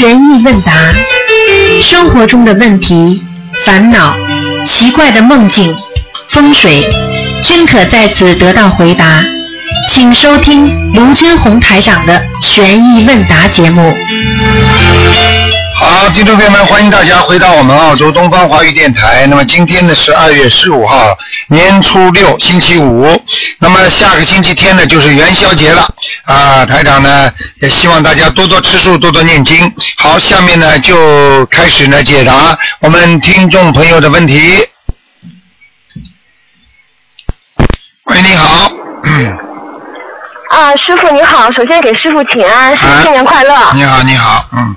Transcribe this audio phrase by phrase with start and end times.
[0.00, 0.72] 疑问答，
[1.82, 3.22] 生活中的问题、
[3.64, 4.16] 烦恼、
[4.66, 5.76] 奇怪的梦境、
[6.30, 6.82] 风水，
[7.42, 9.22] 均可在此得到回答。
[9.90, 13.94] 请收听卢军红台长的悬疑问答节目。
[15.78, 19.26] 好，听众朋友们，欢迎大家回到我们澳洲东方华语电台。
[19.28, 21.16] 那么今天呢是二月十五号，
[21.52, 23.06] 年初六，星期五。
[23.58, 25.86] 那么下个星期天呢就是元宵节了
[26.24, 26.64] 啊！
[26.64, 29.70] 台长呢也希望大家多多吃素，多多念经。
[29.98, 34.66] 好，下面呢就开始呢解答我们听众朋友的问题。
[38.04, 38.72] 喂，你好。
[40.48, 43.72] 啊，师傅你好，首先给师傅请安，新年快乐。
[43.74, 44.76] 你好，你好，嗯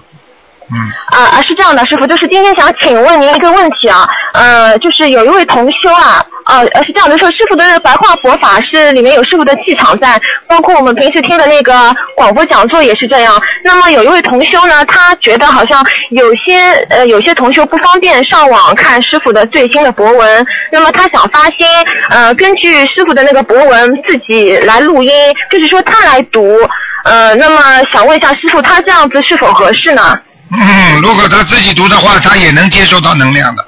[0.72, 0.78] 嗯。
[1.12, 13.42] 啊啊，是这样的，师傅，就是今天想请问您一个问题啊，呃，就是有一位同修啊，啊，呃，是这样的说，师傅的白话佛法是里面有师傅的气场在，包括我们平时听的那个广播讲座也是这样。
[13.64, 21.66] 那么有一位同修呢，他觉得好像有些呃有些同修不方便上网看师傅的最新的博文，那么他想发心
[22.10, 25.12] 呃根据师傅的那个博文自己来录音，
[25.50, 26.60] 就是说他来读，
[27.06, 27.60] 呃，那么
[27.92, 30.20] 想问一下师傅，他这样子是否合适呢？
[30.52, 33.68] 嗯，如果他自己读的话，他也能接收到能量的，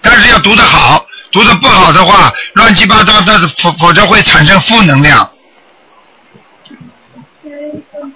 [0.00, 5.28] 但是要读得好，读得不好的话，乱七八糟的，否否则会产生负能量。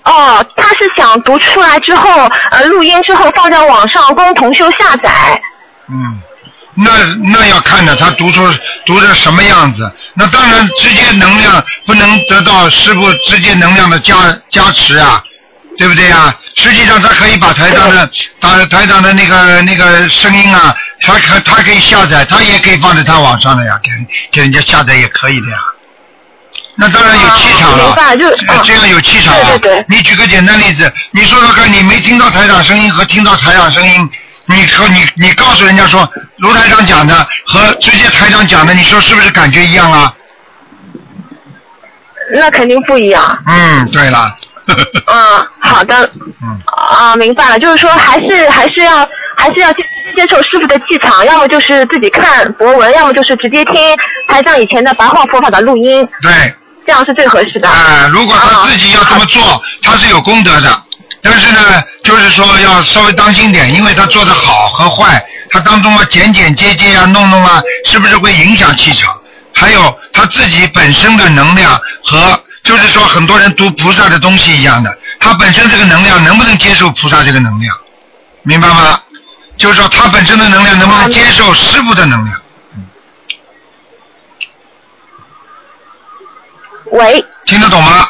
[0.03, 2.11] 哦，他是想读出来之后，
[2.51, 5.41] 呃，录音之后放在网上供同修下载。
[5.89, 6.21] 嗯，
[6.75, 6.91] 那
[7.33, 8.43] 那要看的，他读出
[8.87, 9.95] 读的什么样子。
[10.15, 14.15] 那当然，直接能量不能得到师傅直接能量的加
[14.51, 15.23] 加持啊，
[15.81, 16.37] 对不对呀？
[16.59, 23.91] 实际上，他可以把台长的 打台长的那个那个声音啊，他可他可以下载，他也可以放在他网上的呀，给
[24.31, 25.57] 给人家下载也可以的呀。
[26.75, 27.97] 那当然有气场了，
[28.37, 29.59] 这这样有气场了。
[29.59, 34.11] 对对对你举个简单例子，你说说看，你没听到台长声音和听到台长声音，
[34.45, 40.15] 你和你你告诉人家说卢台长讲的和直接台长讲的，你说是不是感觉一样啊？
[42.35, 43.43] 那肯定不一样。
[43.47, 44.37] 嗯，对了。
[45.07, 46.11] 嗯，好的。
[46.43, 46.61] 嗯。
[46.67, 49.83] 啊，明白了，就是说还是还是要还是要接
[50.15, 53.75] 接受师傅的气场，要么就是自己看博文，要么就是直接听
[54.29, 56.55] 台上以前的白话佛法的录音，对。
[56.87, 57.69] 这样是最合适的。
[57.69, 60.83] 啊，如果他自己要这么做，他是有功德的。
[61.23, 61.61] 但是呢，
[62.03, 69.15] 就是说要稍微当心点，因为他做的好和坏，他当中啊剪剪接接啊弄弄啊，是不是会影响气场？
[69.53, 77.77] 还有他自己本身的能量和，就是说很多人读菩萨的东西一样的，他本身这个能量能不能接受菩萨这个能量？
[78.43, 79.01] 明白吗？
[79.57, 82.41] 就是说他本身的能量能不能接受师傅的能量？
[86.93, 87.25] 喂。
[87.45, 88.09] 听得懂吗？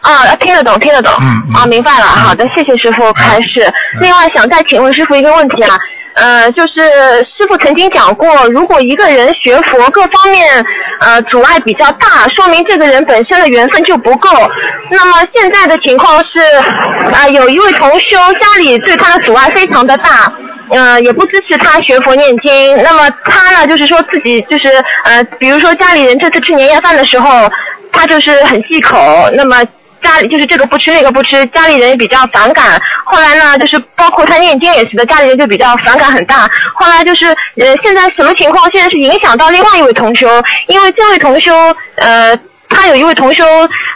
[0.00, 1.12] 啊，听得懂，听得懂。
[1.20, 2.06] 嗯嗯啊，明白了。
[2.06, 3.70] 好的，谢谢师傅开示。
[4.00, 5.76] 另外，想再请问师傅一个问题啊，
[6.14, 6.74] 呃，就是
[7.36, 10.64] 师傅曾经讲过，如果一个人学佛各方面
[11.00, 14.28] 呃阻碍比较大，说明这个人本身的缘分就不够。
[14.90, 16.40] 那么现在的情况是，
[17.14, 20.32] 啊、有一位同修家里对他的阻碍非常的大。
[20.72, 22.80] 呃，也不支持他学佛念经。
[22.80, 24.68] 那么他呢，就是说自己就是
[25.02, 27.50] 呃，比如说家里人这次吃年夜饭的时候，
[27.90, 28.96] 他就是很忌口。
[29.32, 29.56] 那么
[30.02, 32.80] 家里就是这个不吃那个不吃，家里人也比较反感。
[33.04, 36.50] 后来呢，就是包括他念经也是的，家里人就比较反感很大。
[36.74, 38.70] 后来就是呃，现在什么情况？
[38.72, 40.28] 现在是影响到另外一位同修，
[40.68, 41.52] 因为这位同修
[41.96, 42.38] 呃。
[42.72, 43.44] 他有一位同修，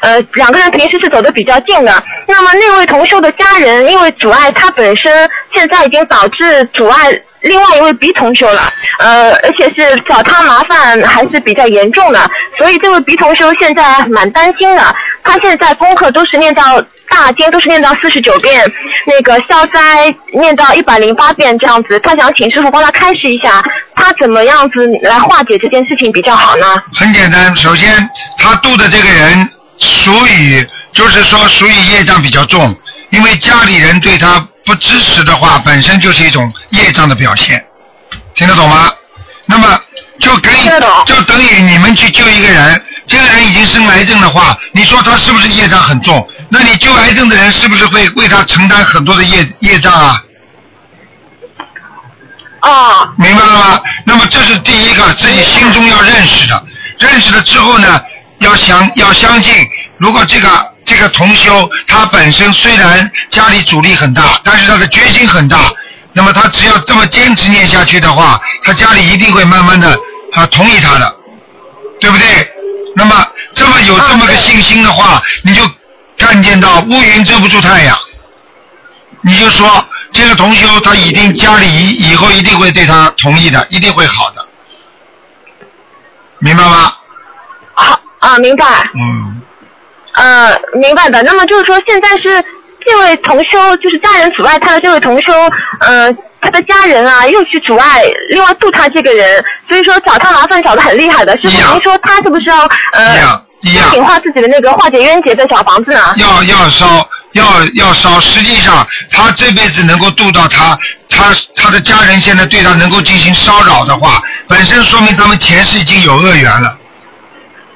[0.00, 2.03] 呃，两个人平时是走得比较近的。
[2.26, 7.12] 那么那位同修的家人因为阻碍他本身，现在已经导致阻碍
[7.44, 8.60] 另外一位 B 同修了，
[8.99, 12.28] 呃，而且是找他麻烦还是比较严重的，
[12.59, 14.82] 所以这位 B 同修现在蛮担心的。
[15.22, 18.71] 他现在功课都是念到大经都是念到四十九遍，
[19.06, 21.99] 那个消灾念到一百零八遍这样子。
[22.00, 23.62] 他想请师傅帮他开示一下，
[23.94, 26.66] 他怎么样子来化解这件事情比较好呢？
[26.94, 29.49] 很简单，首先他度的这个人
[29.79, 32.75] 属于，就是说属于业障比较重，
[33.11, 37.64] 因为家里人对他不支持的话，本身就是一种业障的表现，
[38.34, 38.90] 听得懂吗？
[39.46, 39.78] 那么
[40.19, 40.56] 就等于
[41.05, 46.26] 就等于你们去救一个人，这个人已经生癌症的话，你说他是不是业障很重？
[46.49, 50.22] 那你救癌症的人是不是会为他承担很多的业业障啊？
[52.60, 53.12] 啊。
[53.19, 53.81] 明白了吗？
[54.06, 56.64] 那么这是第一个，自己心中要认识的。
[56.99, 58.00] 认识了之后呢，
[58.38, 59.55] 要相要相信，
[59.99, 60.49] 如果这个
[60.84, 65.72] 这个同修他本身虽然家里阻力很大，但是他的决心很大，
[66.12, 69.98] 那么他只要这么坚持念下去的话，他家里一定会慢慢的
[70.32, 71.16] 啊同意他的，
[72.00, 72.50] 对不对？
[72.96, 75.62] 那么这么有这么个信心的话，你就
[76.16, 77.98] 看见到乌云遮不住太阳。
[79.22, 84.46] 你就说这个同修他一定家里以以后一定会对他同意的，一定会好的，
[86.40, 86.92] 明白吗？
[87.75, 88.66] 好啊，明白。
[88.94, 89.42] 嗯，
[90.14, 91.22] 呃，明白的。
[91.22, 92.44] 那么就是说，现在是
[92.84, 95.32] 这位同修，就是家人阻碍他的这位同修，
[95.81, 101.38] 呃，他的家人啊，又去阻碍另外度他这个人，所以说找他麻烦找的很厉害的。
[101.40, 106.14] 师一样傅，您说他是不是要一呃样一样净化自己的那个化解冤结的小房子呢？
[106.17, 107.44] 要要烧，要
[107.75, 108.20] 要烧。
[108.20, 110.78] 实际上，他这辈子能够度到他，
[111.08, 116.76] 他他的家人现在对他能够进行骚扰的话，本身说明咱们前世已经有恶缘了，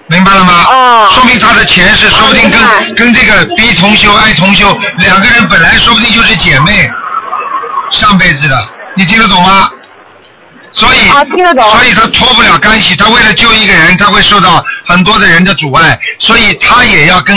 [0.08, 0.64] 明白了吗？
[0.68, 6.90] 哦说明他的前世说不定跟、跟这个 B 同修、I 同修两个人本来说不定就是姐妹，
[7.90, 9.70] 上辈子的，你听得懂吗？
[10.70, 17.36] 所以，啊听得懂所以他脱不了干系，他为了救一个人，他会受到很多的人的阻碍，所以他也要跟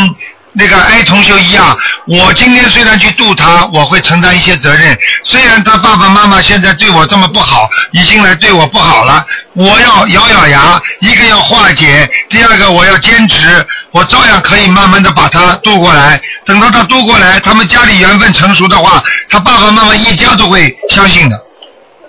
[0.54, 1.78] 那个 A 同学一样。
[2.08, 4.98] 我今天虽然去渡他，我会承担一些责任。
[5.24, 16.20] 虽然他爸爸妈妈现在对我这么不好，已经来对我不好了，我要咬咬牙，一个要化解，第二个我要坚持，我照样可以慢慢的把他渡过来。
[16.46, 21.40] 等到他渡过来，他们家里缘分成熟的话，他爸爸妈妈一家都会相信的，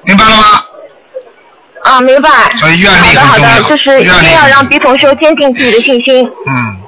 [0.04, 0.44] 明白了吗？
[1.84, 2.28] 啊，明白。
[2.56, 6.24] 所以愿力好的好很重要的，就是一定要让 B 同学坚定自己的信心。
[6.46, 6.81] 嗯，嗯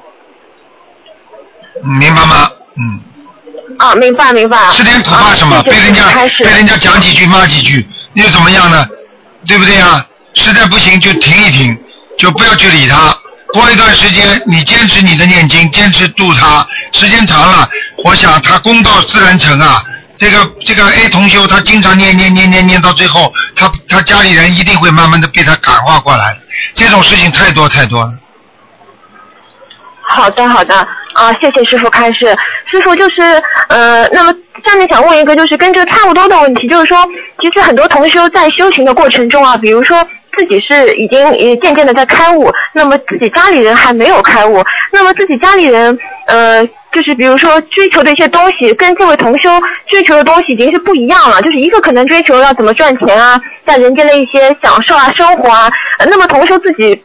[1.84, 2.50] 明白吗？
[2.76, 3.00] 嗯，
[3.78, 4.70] 啊，明白明白。
[4.72, 5.62] 吃点苦怕什么？
[5.62, 6.02] 被人家
[6.38, 8.86] 被人家讲几句骂几句，又怎么样呢？
[9.46, 10.04] 对不对啊？
[10.34, 11.78] 实在不行就停一停，
[12.18, 13.16] 就不要去理他。
[13.52, 17.68] 过一段时间，你坚持你的念经，坚持度他，时间长了，
[18.02, 19.84] 我想他功到自然成啊。
[20.16, 26.36] 这个这个 A 同修，他经常念念念念念到最后，他他家里人一定会慢慢的被他感化过来。
[26.74, 28.10] 这种事情太多太多了。
[30.02, 32.36] 好的，好的，啊，谢谢师傅开示。
[32.66, 33.22] 师傅就是，
[33.68, 34.34] 呃，那么
[34.64, 36.98] 下面想问一个，就是跟这差不多的问题，就是说，
[37.40, 40.06] 其实很多同修在修行的过程中啊，比如说
[40.36, 44.62] 自己是已经也渐渐的在开悟，那么自己家里人还没有开悟，
[44.92, 45.96] 那么自己家里人，
[46.26, 49.50] 呃，就是比如说追求的一些东西，跟这位同修
[49.88, 55.70] 追求的东西已经是不一样了，就是一个可能追求要怎么赚钱啊，在人间的一些享受啊、生活啊，
[56.10, 57.04] 那么同修自己。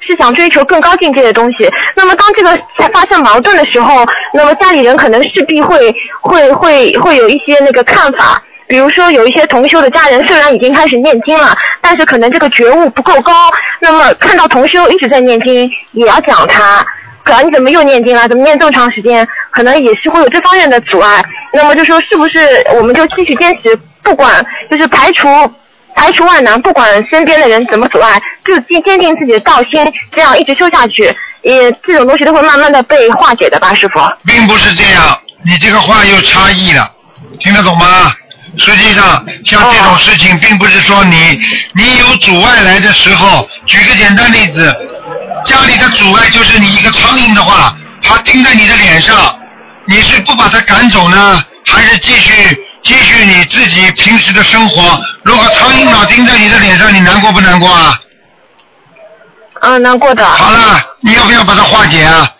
[0.00, 1.70] 是想追求更高境界的东西。
[1.96, 2.58] 那么当这个
[2.92, 8.42] 发生矛盾的时候，那么家里人可能势必会会会会有一些那个看法。
[8.66, 13.50] 比如说，有一些同修的家人虽然已经开始念经了，但是可能这个觉悟不够高。
[13.78, 16.84] 那么看到同修一直在念经，也要讲他。
[17.22, 18.26] 可能你怎么又念经了？
[18.26, 19.26] 怎么念这么长时间？
[19.50, 21.22] 可能也是会有这方面的阻碍。
[21.52, 22.38] 那么就说是不是
[22.74, 25.28] 我们就继续坚持，不管就是排除
[25.94, 31.04] 排除万难，不管身边的人怎么阻碍，就坚坚定自己的道心，这样一直修下去，
[31.42, 34.00] 也这种东西都会慢慢的被化解的吧，师傅。
[34.26, 36.90] 并不是这样，你这个话又差异了，
[37.38, 38.12] 听得懂吗？
[38.56, 41.40] 实际上，像这种事情，并不是说你
[41.72, 44.72] 你有阻碍来的时候，举个简单例子，
[45.44, 49.36] 家里的阻碍就是你一个苍蝇的话，它叮在你的脸上，
[49.86, 52.32] 你是不把它赶走呢，还是继续
[52.84, 55.00] 继续你自己平时的生活？
[55.24, 57.98] 如果苍蝇老叮在你的脸上，你难过不难过啊？
[59.60, 60.24] 啊，难过的。
[60.24, 62.30] 好了，你要不要把它化解啊？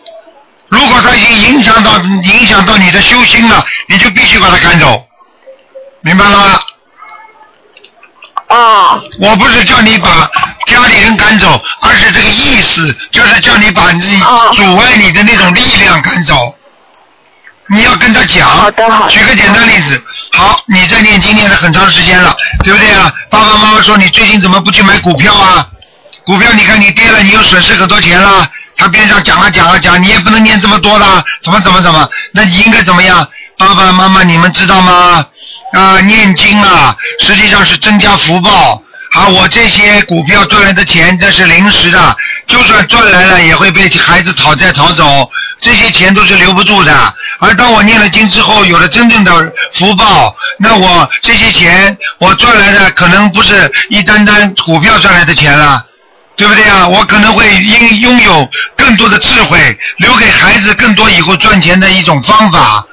[0.69, 5.03] 如果它已经影响到影响到你的修心了，你就必须把它赶走，
[6.03, 6.61] 明白了吗？
[8.49, 10.29] 哦，我不是叫你把
[10.67, 16.55] 家里人赶走，而是这个意思，就是叫你把你哦阻碍你的那种力量赶走。
[17.69, 20.03] 你要跟他讲，好的好的举个简单例子，
[20.33, 23.13] 好，你在念经念了很长时间了，对不对啊？
[23.31, 25.67] 爸爸妈妈说你最近怎么不去买股票啊？
[26.25, 28.47] 股票你看你跌了，你又损失很多钱了。
[28.77, 32.09] 他边上讲啊讲啊讲，你也不能念这么多啦，怎么怎么怎么？
[32.33, 33.27] 那你应该怎么样？
[33.57, 35.25] 爸爸妈妈，你们知道吗？
[35.73, 38.83] 啊，念经啊，实际上是增加福报。
[39.15, 42.17] 啊，我这些股票赚来的钱，这是临时的，
[42.49, 45.31] 就算赚来了，也会被孩子讨债讨走，
[45.61, 47.15] 这些钱都是留不住的。
[47.39, 49.33] 而当我念了经之后，有了真正的
[49.73, 55.85] 福报，那我这些钱我赚来的，可能不是一单单股票赚来的钱了。
[56.37, 56.89] 对不对啊？
[56.89, 62.85] 我可能会拥拥有更多的智慧，留给孩子更多以后赚钱的一种方法。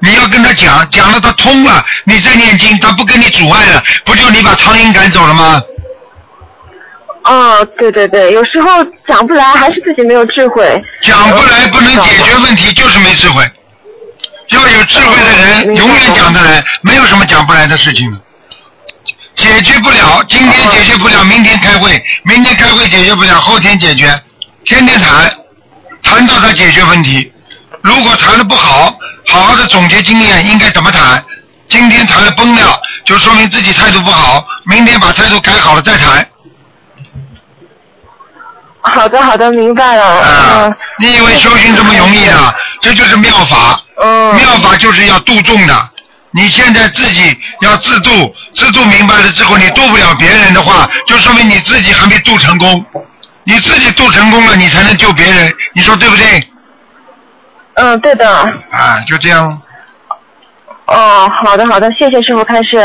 [0.00, 5.62] 你要跟他讲，讲了他通了，你再念经，他不跟你阻碍了，不就你把苍蝇赶走了吗？
[7.24, 10.80] 哦，对对对，有时候讲不来，还是自己没有智慧。
[11.02, 13.44] 讲不来不能解决问题，就是没智慧。
[14.48, 18.18] 要有智慧的人，永远讲得来，没有什么讲不来的事情的。
[19.34, 24.06] 解决不了，今天解决不了，明天开会，明天开会解决不了，后天解决，
[24.64, 25.30] 天天谈，
[26.02, 27.30] 谈到他解决问题。
[27.82, 28.94] 如果谈的不好，
[29.26, 31.24] 好好的总结经验，应该怎么谈？
[31.68, 36.26] 今天谈的崩了，就说明自己态度不好，明天把态度改好了再谈。
[38.80, 40.04] 好的好的，明白了。
[40.04, 42.54] 啊嗯，你以为修行这么容易啊？
[42.80, 43.80] 这就是妙法。
[44.02, 44.34] 嗯。
[44.36, 45.90] 妙法就是要度众的。
[46.30, 52.84] 你现在自己要自度，自度明白了之后，你度不了别人的话，就说明你自己还没度成功。
[53.44, 55.52] 你自己度成功了，你才能救别人。
[55.74, 56.48] 你说对不对？
[57.78, 58.28] 嗯，对的。
[58.28, 59.60] 啊，就这样。
[60.86, 62.78] 哦，好的好的，谢谢师傅开示。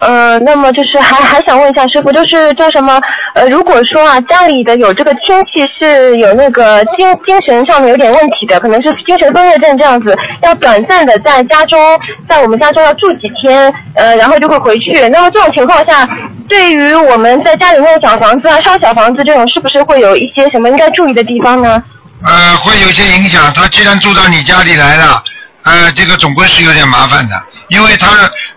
[0.00, 0.32] 嗯。
[0.32, 2.98] 呃，那么就是还还想问一下师傅，就是叫什么？
[3.34, 11.78] 呃，如果说啊，家里的有这个亲戚是有那个精精神上面有点问题的，可能是精神分裂症这样子，要短暂的在家中，
[12.26, 15.06] 在我们家中要住几天，呃，然后就会回去。
[15.10, 16.08] 那么这种情况下，
[16.48, 21.82] 对于我们在家里面小房子啊、烧小房子这种，是不是会有一些什么应该注意的地方呢？
[22.24, 23.52] 呃，会有些影响。
[23.52, 25.22] 他既然住到你家里来了，
[25.64, 27.34] 呃，这个总归是有点麻烦的，
[27.68, 28.08] 因为他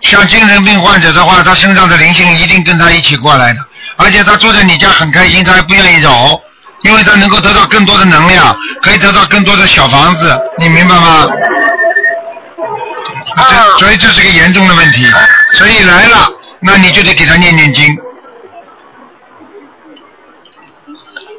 [0.01, 3.59] 像精神病患者的话，他身上的灵性一定跟他一起过来的，
[3.97, 6.39] 而且他住在你家很开心，他还不愿意走，
[6.83, 11.27] 因为他能够得到更多的能量，可以得到更多的小房子，你明白吗？
[13.35, 15.05] 这所以这是个严重的问题，
[15.53, 16.29] 所以来了，
[16.59, 17.97] 那你就得给他念念经。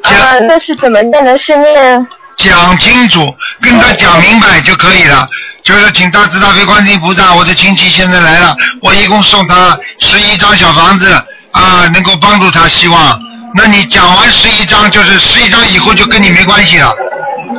[0.02, 1.37] 啊，那是怎么念呢？
[1.45, 2.06] 是念
[2.37, 5.26] 讲清楚，跟他讲明白就可以了。
[5.64, 11.12] 就是请大慈大悲观世音菩萨，我的亲戚现在来了，我一共送他十一张小房子
[11.50, 13.19] 啊，能够帮助他，希望。
[13.55, 16.95] 那你讲完十一张，就是十一张以后就跟你没关系了，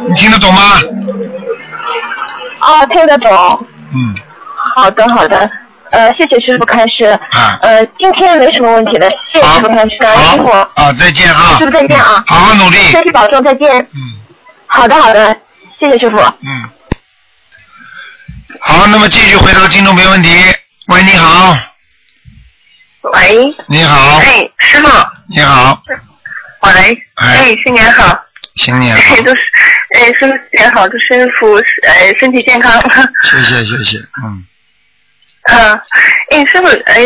[0.07, 0.79] 你听得懂吗？
[2.59, 3.67] 啊，听得懂。
[3.93, 4.15] 嗯。
[4.75, 5.49] 好的，好的。
[5.89, 7.05] 呃，谢谢师傅开示。
[7.31, 7.57] 啊。
[7.61, 10.49] 呃，今天没什么问题的，谢谢师傅开示，感恩师傅。
[10.49, 11.57] 啊，再见啊。
[11.57, 12.23] 师傅再见啊。
[12.27, 12.77] 好好努力。
[12.91, 13.69] 身体保重，再见。
[13.93, 14.13] 嗯。
[14.67, 15.35] 好的，好的，
[15.79, 16.17] 谢谢师傅。
[16.17, 16.69] 嗯。
[18.59, 20.29] 好，那么继续回答听众没问题。
[20.87, 21.57] 喂，你好。
[23.01, 23.55] 喂。
[23.67, 24.17] 你好。
[24.17, 24.87] 哎，师傅。
[25.29, 25.81] 你好。
[26.61, 26.71] 喂。
[26.71, 28.19] 哎哎，新年好。
[28.55, 29.15] 新年好。
[29.15, 29.41] 哎，都是，
[29.95, 32.81] 哎，师傅新年好，祝师傅呃身体健康。
[33.23, 34.45] 谢谢谢谢，嗯。
[35.49, 35.81] 嗯，
[36.31, 37.03] 哎，师傅，哎，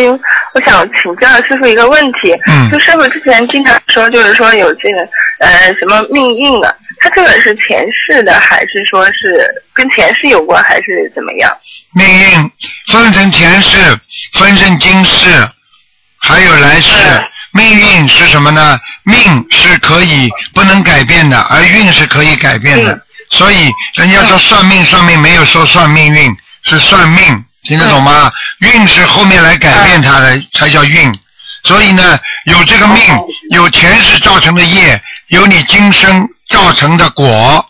[0.53, 2.33] 我想请教师傅一个问题。
[2.47, 5.07] 嗯就师傅之前经常说，就是说有这个
[5.39, 9.43] 呃什么命运啊，他这个是前世的，还是说是
[9.73, 11.51] 跟前世有关，还是怎么样？
[11.95, 12.51] 命运
[12.87, 13.77] 分成前世，
[14.33, 15.27] 分成今世，
[16.19, 16.93] 还有来世。
[17.53, 18.79] 命运是什么呢？
[19.03, 19.17] 命
[19.49, 23.03] 是可以不能改变的，而运是可以改变的。
[23.31, 28.31] 所以人家说算命，算命没有说算命运，是算命，听得懂吗？
[28.59, 31.11] 运是后面来改变它的，才叫运。
[31.63, 33.01] 所以呢，有这个命，
[33.49, 37.65] 有前世造成的业，有你今生造成的果，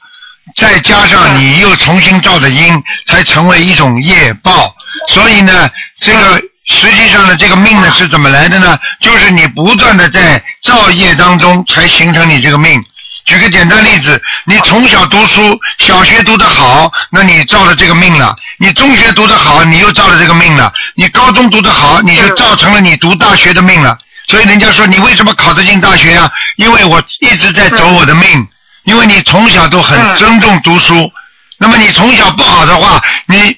[0.58, 4.76] 再加上你又重新造的因，才成为一种业报。
[5.10, 5.70] 所以呢，
[6.00, 8.78] 这个实际上呢，这个命呢是怎么来的呢？
[9.00, 12.84] 就是你不断的在造业当中才形成你这个命。
[13.26, 23.98] 举个简单例子，你从小读书，小学读得好，那你造了这个命了；你中学读得好，你又造了这个命了；你高中读得好，你就造成了你读大学的命了。
[24.28, 26.30] 所以人家说你为什么考得进大学啊？
[26.56, 28.48] 因为我一直在走我的命，
[28.84, 31.12] 因为你从小都很尊重读书。
[31.58, 33.56] 那么你从小不好的话，你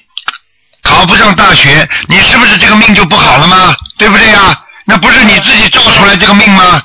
[0.82, 3.74] 考不上大学，你是不是这个命就不好了吗？
[3.96, 4.60] 对不对呀？
[4.84, 6.82] 那不是你自己造出来这个命吗？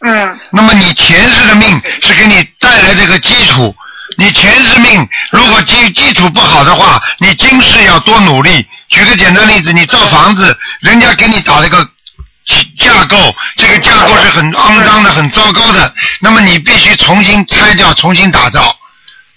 [0.00, 0.40] 嗯。
[0.50, 3.76] 那么你前世的命是给你带来这个基础，
[4.16, 8.66] 你前世命如果基基础不好的话，你今世要多努力。
[8.88, 11.86] 举个简单例子，你造房子，人家给你打了个
[12.76, 18.76] 架构，这个架构是很肮脏的、很糟糕的，那么你必须重新拆掉、重新打造。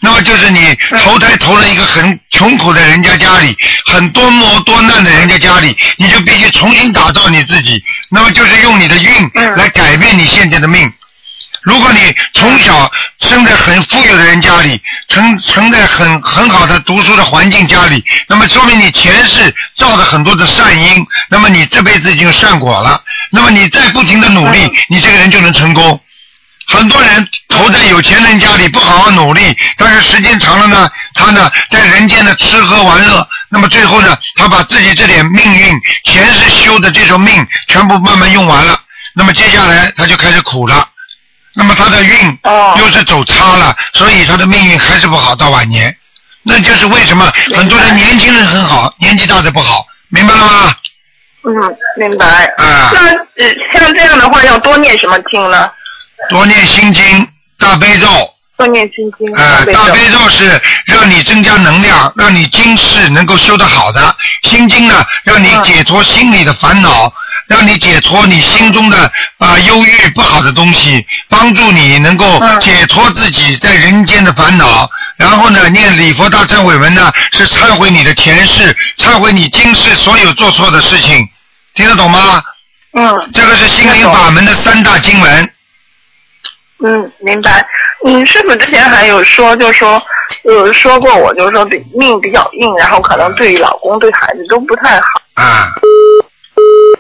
[0.02, 7.84] 那么就是你投胎投了一个很穷苦的人家家里，很多磨多难的人家家里，你就必须重新打造你自己。
[8.10, 10.92] 那么就是用你的运来改变你现在的命。
[11.66, 14.80] 如果你从小生在很富有的人家里，
[15.10, 23.02] 成成在很很好的读书的环境家里，那么说明你前世造了很多的善因，那么你这辈子已经有善果了。
[23.32, 26.00] 那么你再不停的努力，你这个人就能成功。
[26.68, 38.80] 很多人投在有钱人家里不好好努力，但是时间长了呢，他呢在人间的吃喝玩乐，那么最后呢，他把自己这点命运前世修的这种命全部慢慢用完了，
[39.16, 40.88] 那么接下来他就开始苦了，
[41.56, 42.38] 那么他的运
[42.78, 45.96] 又是走差了，所以他的命运还是不好到晚年，
[46.44, 50.76] 那就是为什么很多人年轻人很好，年纪大的不好，明白了吗？
[51.48, 51.54] 嗯，
[51.98, 52.26] 明白。
[52.58, 53.10] 啊那
[53.44, 55.72] 呃，像这样的话，要多念什么经呢？
[56.30, 57.28] 多念心经、
[57.60, 58.08] 大悲咒，
[58.58, 59.32] 多念心经。
[59.36, 64.02] 呃，大大悲咒是让你增加能量，让你今世能够修得好的；
[64.44, 67.14] 心经呢，让你嗯解脱心里的烦恼，
[67.48, 74.90] 让你解脱你心中的啊、忧郁不好的东西，帮助你能够嗯解脱自己在人间的烦恼。
[75.18, 81.28] 然后呢，念礼佛大忏悔文呢，是忏悔你的前世，忏悔你今世所有做错的事情，
[81.74, 82.44] 听得懂吗？
[82.98, 85.52] 嗯这个是心灵法门的三大经文。
[86.84, 87.66] 嗯，明白。
[88.06, 90.02] 嗯，师傅之前还有说，就说
[90.44, 95.06] 有说过我，就是说比命比较硬，然后可能对于老公对孩子都不太好。
[95.36, 95.68] 啊，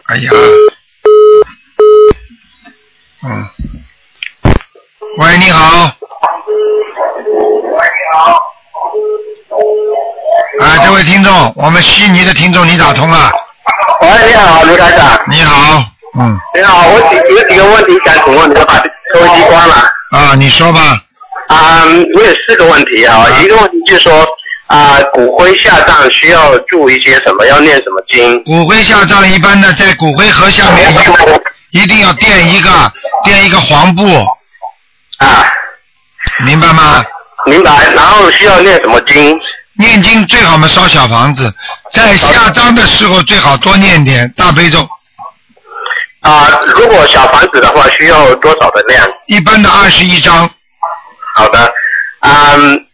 [0.07, 0.29] 哎呀，
[3.23, 3.49] 嗯，
[5.17, 5.87] 喂，你好。
[10.59, 13.31] 啊，这位听众，我们悉尼的听众，你打通了。
[14.01, 15.19] 喂，你好，刘台长。
[15.27, 15.83] 你好，
[16.19, 19.73] 嗯，你好，我几有几个问题想请问你，要把收音机关了。
[20.11, 21.01] 啊，你说吧。
[21.47, 21.83] 啊、
[22.15, 23.17] 我有四个问题啊。
[23.17, 24.23] 啊一个问题就是说，
[24.67, 27.45] 啊、骨灰下葬需要注一些什么？
[27.45, 28.43] 要念什么经？
[28.43, 30.91] 骨灰下葬一般的在骨灰盒下面
[31.71, 32.69] 一一定要垫一个
[33.23, 34.03] 垫一个黄布，
[35.17, 35.45] 啊，
[36.45, 37.03] 明白吗？
[37.45, 37.89] 明白。
[37.93, 39.39] 然后需要念什么经？
[39.77, 41.53] 念经最好嘛烧小房子，
[41.91, 44.87] 在下葬的时候最好多念点大悲咒，
[46.21, 49.07] 啊、如果小房子的话，需要多少的量？
[49.27, 50.49] 一般的二十一张。
[51.35, 51.71] 好的。
[52.21, 52.85] 嗯，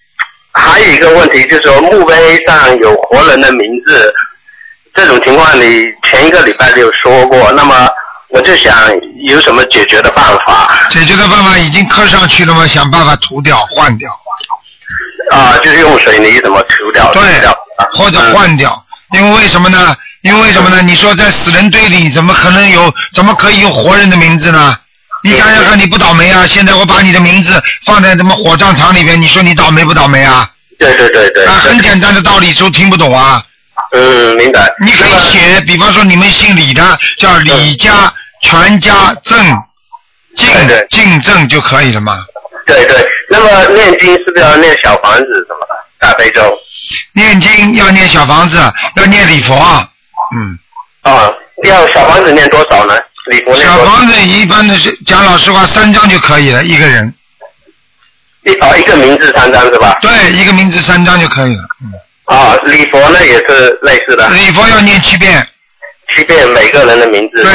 [0.54, 4.14] 还有一个问题就是说，墓碑上有活人的名字，
[4.94, 7.88] 这种情况你前一个礼拜就有说过，那么
[8.30, 8.74] 我就想
[9.26, 14.12] 有什么解决的办法解决的办法已经刻上去了吗，想办法涂掉、换掉，
[15.32, 15.58] 啊？
[15.64, 17.12] 就是用水泥怎么涂掉？
[17.14, 17.24] 对
[17.94, 18.86] 或者嗯换掉。
[19.14, 19.96] 因为为什么呢？
[20.22, 20.82] 因为为什么呢？
[20.82, 22.94] 你说在死人堆里，怎么可能有？
[23.14, 24.78] 怎么可以用活人的名字呢？
[25.24, 26.46] 你想想看，你不倒霉啊！
[26.48, 30.50] 现在我把你的名字放在什么火葬场里边，你说你倒霉不倒霉啊？
[30.80, 31.46] 对对对对。
[31.46, 33.44] 啊，很简单的道理都听不懂啊！
[33.94, 34.74] 嗯，明白。
[34.80, 39.38] 你可以写，比方说你们姓李的叫李家全家正
[40.36, 40.48] 敬
[40.90, 42.24] 敬正就可以了嘛。
[42.66, 45.76] 对对，那么念经是不是要念小房子什么的？
[46.00, 46.58] 大悲咒。
[47.14, 48.58] 念经要念小房子，
[48.96, 49.88] 要念礼佛啊。
[50.36, 50.58] 嗯，
[51.02, 51.30] 啊，
[51.64, 52.96] 要小房子念多少呢？
[53.56, 57.14] 小房子一般的是讲老实话，三张就可以了，一个人。
[58.44, 60.00] 一啊一个名字三张是吧？
[60.02, 61.64] 对，一个名字三张就可以了。
[61.84, 65.48] 嗯，啊，礼佛呢也是类似的，礼佛要念七遍，
[66.16, 67.52] 七遍每个人的名字对。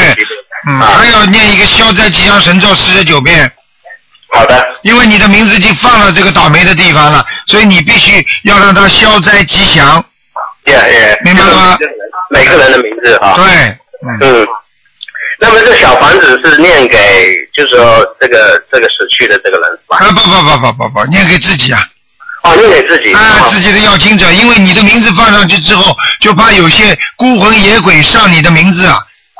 [0.68, 3.50] 嗯，啊还要念一个消灾吉祥神咒四十九遍，
[4.32, 10.04] 好的，因为你的名字已经放了这个倒霉的地方了，所以你必须要让它消灾吉祥。
[10.66, 11.78] 耶耶，明白了吗？
[12.30, 13.34] 每个人的名字啊。
[13.34, 13.44] 对，
[14.20, 14.48] 嗯，嗯，
[15.38, 19.98] 那么这小房子是念给，就是说这个这个死去的这个人是吧？
[19.98, 21.86] 啊不不不不不不，念给自己啊。
[22.42, 23.12] 哦，念给自己。
[23.12, 28.98] 啊，哦自己的要经者，因为你的名字放上去之后，就怕有些孤魂野鬼上你的名字啊。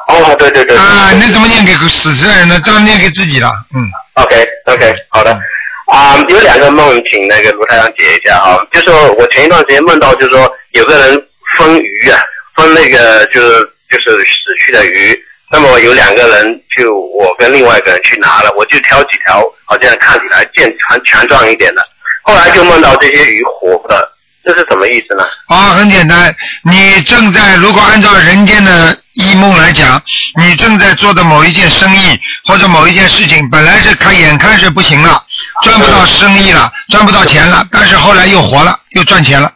[0.09, 0.77] 哦，对对对。
[0.77, 2.61] 啊，对那怎么念给死的人呢？
[2.65, 3.83] 这样念给自己了，嗯。
[4.15, 5.39] OK OK，好的。
[5.87, 8.61] 啊、有两个梦，请那个卢太阳解一下哈。
[8.73, 11.23] 就说我前一段时间梦到，就是说有个人
[11.57, 12.21] 分鱼啊，
[12.57, 15.17] 分那个就是就是死去的鱼。
[15.51, 21.83] 那么有两个人，就我跟另外一个人去拿了，我就挑几条好像看起来健强强壮一点的。
[22.23, 24.11] 后来就梦到这些鱼活的，
[24.45, 25.25] 这是什么意思呢？
[25.47, 30.03] 啊，很简单，你正在如果按照人间的一梦来讲，
[30.37, 35.23] 你正在做的某一件生意或者某一件事情，本来是看眼看是不行了，
[35.63, 39.53] 赚不到生意了，赚不到钱了，但是后来又活了，又赚钱了。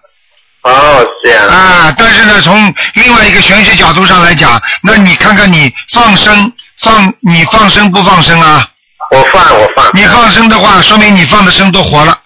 [0.62, 1.46] 哦，是这样。
[1.46, 8.68] 啊，但是呢，从另外一个玄学角度上来讲，那你看看你放生放你放生不放生啊？
[9.10, 9.90] 我放我放。
[9.94, 12.16] 你放生的话，说明你放的生都活了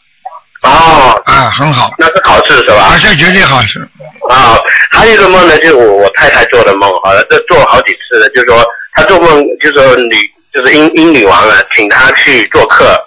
[0.62, 2.76] 哦，啊，很好，那是好事是吧？
[2.76, 3.86] 啊，这绝对好事。
[4.28, 4.58] 啊，
[4.90, 10.16] 还有一个梦呢，就是我我太太做的梦，好了这做好几次了，就是说她做梦，就是说女
[10.52, 12.98] 就是英英女王啊，请她去做客，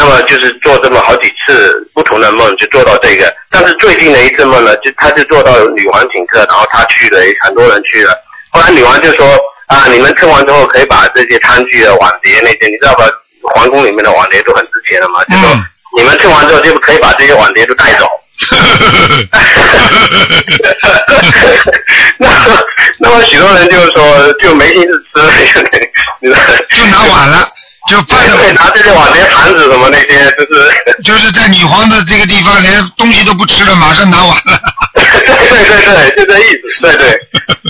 [0.00, 3.30] 那么就是做这么好几次不同的梦，就做到这个。
[3.50, 8.16] 但是最近的一次梦呢，就他就做到女王请客，然后他去了，很多人去了。
[8.48, 13.04] 后来女王就说啊，你们吃完之后可以把这些餐具啊、碗碟那些，你知道吧？
[13.42, 15.62] 皇宫里面的碗碟都很值钱的嘛，就说嗯
[15.98, 18.08] 你们吃完之后就可以把这些碗碟都带走。
[22.16, 22.58] 那么，
[22.98, 25.62] 那么许多人就是说，就没心思吃
[26.70, 27.46] 就拿碗了，
[27.90, 30.72] 就饭对，的，拿这些碗连、盘子什么那些，就是，
[31.04, 34.60] 就是在女皇的这个地方，连东西都不吃了，马上拿碗了。
[34.94, 35.04] 对
[35.48, 37.20] 对对对，就这意思，对对，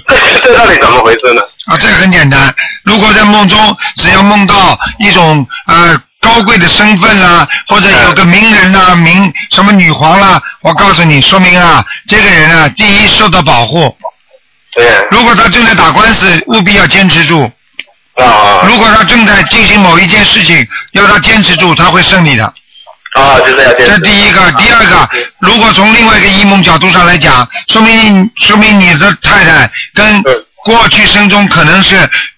[0.06, 1.40] 这 这到底怎么回事呢？
[1.66, 2.54] 啊，这个很简单。
[2.84, 13.96] 如果在梦中，只要梦到一种呃高高贵的身份啦，或者有个名人啦、名什么女皇啦，我告诉你，说明啊，这个人啊，第一受到保护。
[14.74, 14.86] 对。
[15.10, 17.50] 如果他正在打官司，务必要坚持住。
[18.16, 22.44] 啊如果他正在进行某一件事情，要他坚持住，他会胜利的。
[23.14, 23.72] 啊，就这样。
[23.76, 25.08] 这第一个，第二个，
[25.40, 30.22] 如果从另外一个阴谋角度上来讲，说明说明你的太太跟
[30.64, 31.96] 过去生中可能是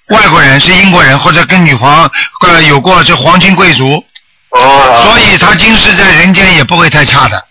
[0.08, 2.10] 外国人，是英国人，或者跟女皇
[2.46, 4.02] 呃有过这皇亲贵族，
[4.50, 5.02] 哦。
[5.04, 7.44] 所以他今世在人间也不会太差的。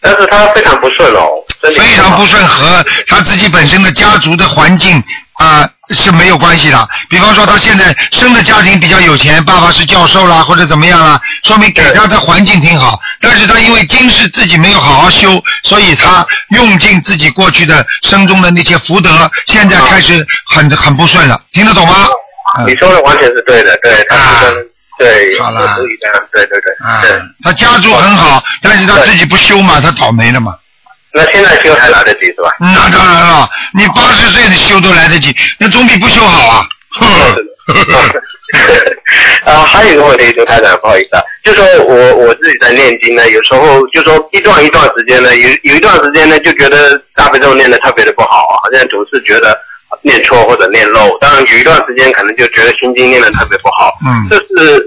[0.00, 1.28] 但是他非常不顺哦，
[1.76, 5.02] 非常不顺和他自己本身的家族的环境
[5.34, 6.88] 啊、是没有关系的。
[7.08, 13.00] 比方说他现在生的家庭比较有钱，爸爸是教授啦或者怎么样啦，说明给他的环境挺好。
[13.20, 21.40] 但是他因为今世自己没有好好修，所以他用尽自己过去的生中的那些福德，现在开始很很不顺了。
[21.52, 21.94] 听得懂吗？
[22.66, 24.54] 你说的完全是对的，对，他是跟
[24.98, 25.76] 对，好了
[26.32, 27.18] 对对对，啊对。
[27.42, 30.54] 他家族很好，但是他自己不修嘛，他倒霉了嘛。
[31.14, 32.50] 那现在修还来得及是吧？
[32.60, 36.66] 那当然了，你八十岁的修都来得及，那总比不修好啊。
[39.44, 49.58] 啊，还有一个问题，就太长，不好意思啊，就说我我自己在念经呢，有时候就说一段一段时间呢，有有一段时间呢，就觉得大悲咒念的特别的不好啊，好像总是觉得
[50.02, 54.84] 念错或者念漏，当然有一段时间可能就觉得心经念的特别不好，嗯这是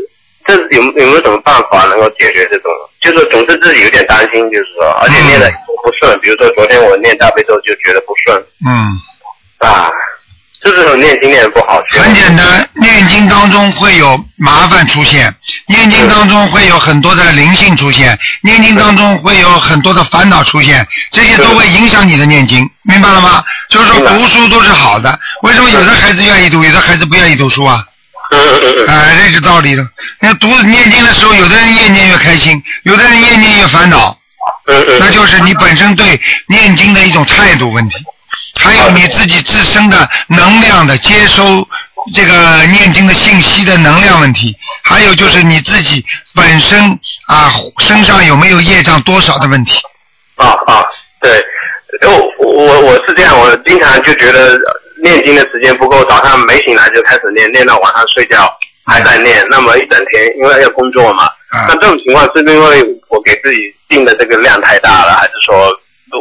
[0.48, 2.72] 这有有没有什么办法能够解决这种？
[3.02, 5.50] 就是总是自己有点担心，就是说，而且念的
[5.84, 8.92] 不顺，比如说昨天我念大悲咒就觉得不顺嗯。
[9.60, 9.90] 啊，
[10.64, 15.34] 就是说念经念的不好，很简单，念经当中会有麻烦出现，
[15.68, 23.44] 念经当中会有很多的灵性出现，念经当中会有很多的烦恼出现，这些都会影响你的念经，明白了吗？
[23.70, 27.84] 就是说读书都是好的，为什么有的孩子愿意读，有的孩子不愿意读书啊？
[28.32, 28.88] 嗯嗯嗯嗯。
[28.88, 29.88] 哎，这是道理的。
[30.20, 34.18] 那读念经的时候，有的人越念越开心，有的人越念越烦恼，
[34.68, 37.98] 嗯嗯，那就是你本身对念经的一种态度问题，
[38.60, 41.68] 还有你自己自身的能量的接收
[42.14, 49.80] 这个念经的信息的能量问题，还有就是你自己本身啊身上有没有业障多少的问题。
[50.36, 50.84] 啊啊，
[51.22, 51.42] 对，
[52.02, 54.60] 我我我是这样，我经常就觉得
[55.06, 58.52] 念经的时间不够，早上没醒来就开始念，念到晚上睡觉
[58.84, 65.70] 还在念，那么一整天因为要工作嘛，啊那这种情况是因为我给自己定的这个量太大了，还是说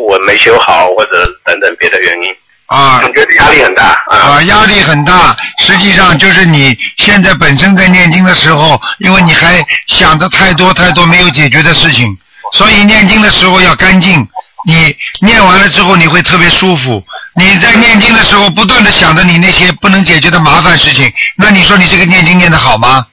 [0.06, 2.28] 我没修好，或者等等别的原因？
[2.66, 4.16] 啊感觉压力很大啊。
[4.16, 5.34] 啊，压力很大。
[5.60, 12.16] 实际上就是你现在本身在念经的时候，因为你还想着太多太多没有解决的事情，
[12.52, 14.28] 所以念经的时候要干净。
[14.64, 17.02] 你念完了之后，你会特别舒服。
[17.36, 23.06] 你在念经的时候，不断的想着你那些不能解决的麻烦事情，那你说你这个念经念的好吗？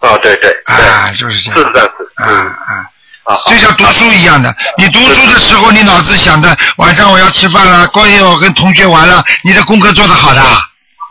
[0.00, 1.58] 哦，对对对，啊，就是这样。
[1.58, 2.86] 是这样子，啊嗯，啊。
[3.24, 10.40] 啊，就像读书一样的，你读书的时候，你脑子想着晚上我要吃饭了，过一会儿跟同学玩了，你的功课做得好的。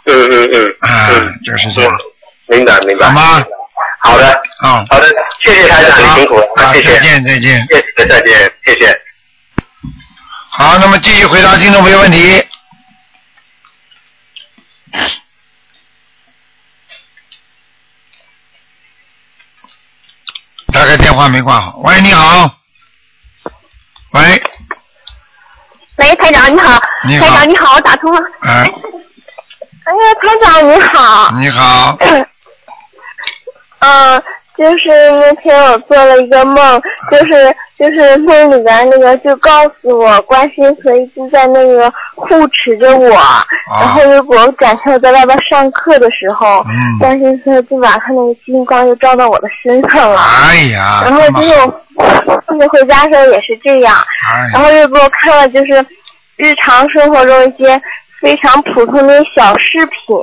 [0.05, 1.91] 嗯嗯嗯，啊嗯，就是这样。
[2.47, 3.45] 明白明白，好吗？
[3.99, 5.09] 好的，嗯、好的，
[5.43, 7.67] 谢谢台长，你辛苦了，谢谢，再见，再见。
[7.67, 9.01] 谢谢，再见，谢谢。
[10.57, 12.41] 好，那么继续回答听众朋友问题。
[20.71, 21.79] 大概电话没挂好。
[21.79, 22.49] 喂，你好。
[24.11, 24.41] 喂，
[25.97, 28.21] 喂，台长你好，你好台长你好，我打通了。
[28.43, 28.71] 哎，
[29.83, 31.31] 哎呀，台长你好。
[31.31, 31.97] 你好，
[33.79, 34.23] 嗯，
[34.57, 43.09] 就是那天我做了一个梦，就是就是梦里边那个就告诉我，观世音菩萨一直在那个护持着我，
[43.81, 46.99] 然后如果我展现我在外边上课的时候，嗯。
[46.99, 50.17] 观世音菩萨就把他那个金光就照到我的身上了。
[50.19, 53.93] 哎呀，然后就是好，我回家的时候也是这样，
[54.31, 55.85] 哎然后又给我看了就是
[56.37, 57.81] 日常生活中一些
[58.21, 60.15] 非常普通的小饰品，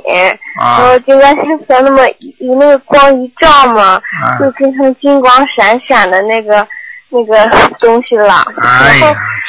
[0.59, 4.37] 然啊后就在现在那么一一那个光一照嘛，啊。
[4.39, 6.67] 就变成金光闪闪的那个
[7.13, 8.43] 那个东西了。
[8.61, 8.99] 哎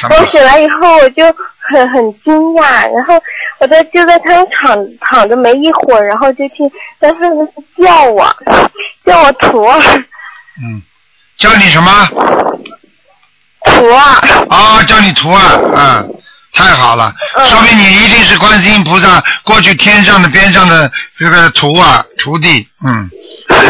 [0.01, 1.23] 然后我醒来以后我就
[1.59, 3.21] 很很惊讶，然后
[3.59, 7.47] 我在就在床上躺躺着没一会儿，然后就听在上面
[7.83, 8.35] 叫我
[9.05, 9.79] 叫我徒儿
[10.63, 10.81] 嗯，
[11.37, 11.91] 叫你什么？
[13.65, 13.99] 徒儿。
[14.49, 15.39] 啊，叫你徒儿，
[15.75, 16.15] 嗯，
[16.53, 23.09] 太好了，嗯说明你一定是观世音菩萨过去天上的边上的这个徒啊徒弟，嗯，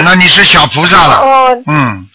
[0.03, 2.07] 那你是小菩萨了，哦，嗯，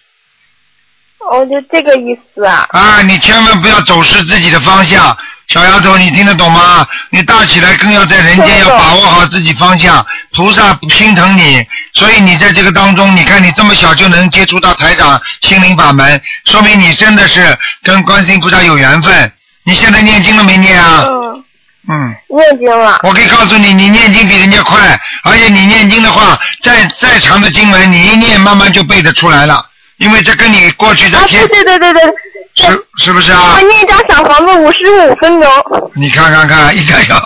[1.30, 2.66] 哦，就这个意思啊。
[2.70, 5.16] 啊，你千万不要走失自己的方向，
[5.48, 6.87] 小丫头，你听得懂吗？
[7.11, 19.33] 你大起来更要在人间要把握好自己方向，菩萨心疼你，所以你在这个当中，你看你这么小就能接触到台长心灵法门，说明你真的是跟观世音菩萨有缘分。
[19.64, 21.04] 你现在念经了没念啊？
[21.06, 21.44] 嗯，
[21.88, 22.16] 嗯。
[22.28, 22.98] 念经了。
[23.02, 29.64] 我可以告诉你，你念经比人家快，而且你念经的话，再再长的经文，你一念慢慢就背得出来了，
[30.01, 32.13] 因为这跟你过去的啊，天对对对对对，
[32.57, 33.61] 是是不是啊我？
[33.69, 35.51] 念一张小房子五十五分钟。
[35.95, 37.23] 你看看看，一点小，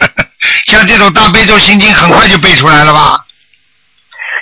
[0.72, 3.20] 像这种大悲咒心经很快就背出来了吧？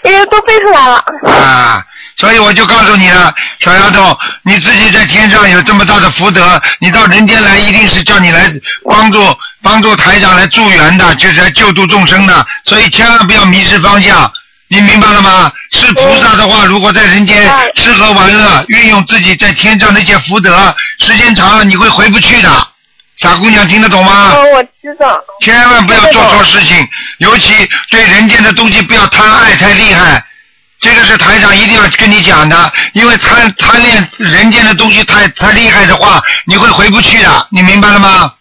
[0.05, 1.05] 因为都背出来了。
[1.29, 1.83] 啊，
[2.17, 8.53] 所以我就告诉你了，小丫头，你自己在天上有这么大的福德，你到人间来一定是叫你来
[8.89, 9.21] 帮助
[9.65, 14.33] 帮助台长来助缘的，就是来救度众生的，所以千万不要迷失方向。
[14.69, 15.53] 你明白了吗？
[15.73, 22.69] 是菩萨的话，如果在人间嗯吃喝玩乐，运用自己在天上那些福德，时间长了你会回不去的。
[23.17, 24.33] 傻姑娘听得懂吗？
[24.35, 25.17] 哦，我知道。
[25.41, 27.53] 千万不要做错事情，尤其
[27.91, 30.25] 对人间的东西不要贪爱太厉害。
[30.81, 38.33] 这个是台长一定要跟你讲的，因为贪贪恋人间的东西太太厉害的话，你会回不去的，你明白了吗？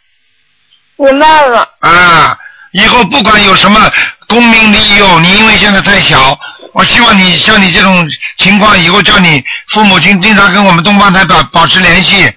[0.98, 1.70] 明白了。
[1.82, 2.38] 啊，
[2.72, 3.92] 以后不管有什么
[4.28, 6.38] 功名利诱，你因为现在太小，
[6.74, 12.32] 我希望你像你这种情况，以后叫你父母亲经常跟我们东方台保保持联系，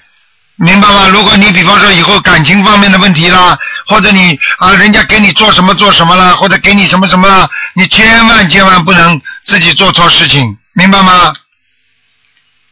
[0.57, 1.09] 明白吗？
[1.13, 11.33] 如果你比方说以后感情方面的问题啦，或者你啊人家给你做什么做什么啦，或者给你什么什么啦，你千万千万不能自己做错事情，明白吗？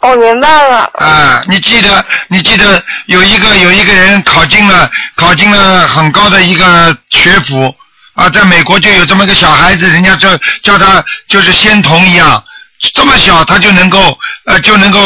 [0.01, 0.91] 我明白了。
[0.99, 7.75] 啊，你记得，你记得有一个有一个人考进了考进了很高的一个学府
[8.15, 10.29] 啊，在美国就有这么个小孩子，人家叫
[10.63, 12.43] 叫他就是仙童一样，
[12.95, 15.01] 这么小他就能够呃就能够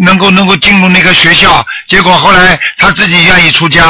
[0.00, 3.84] 能够能够进入那个学校，结果后来他自己愿意出家，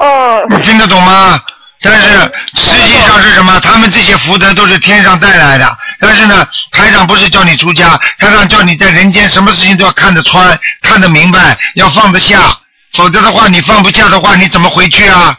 [0.00, 0.44] 哦。
[0.50, 1.40] 你听得懂吗？
[1.80, 2.08] 但是
[2.54, 3.60] 实际上是什么？
[3.60, 5.78] 他们这些福德都是天上带来的。
[6.00, 12.58] 但是呢，台长不是叫你出家，台长叫你在人间什么事情都要看得穿、看得明白，要放得下。
[12.94, 15.38] 否则的话，你放不下的话，你怎么回去啊？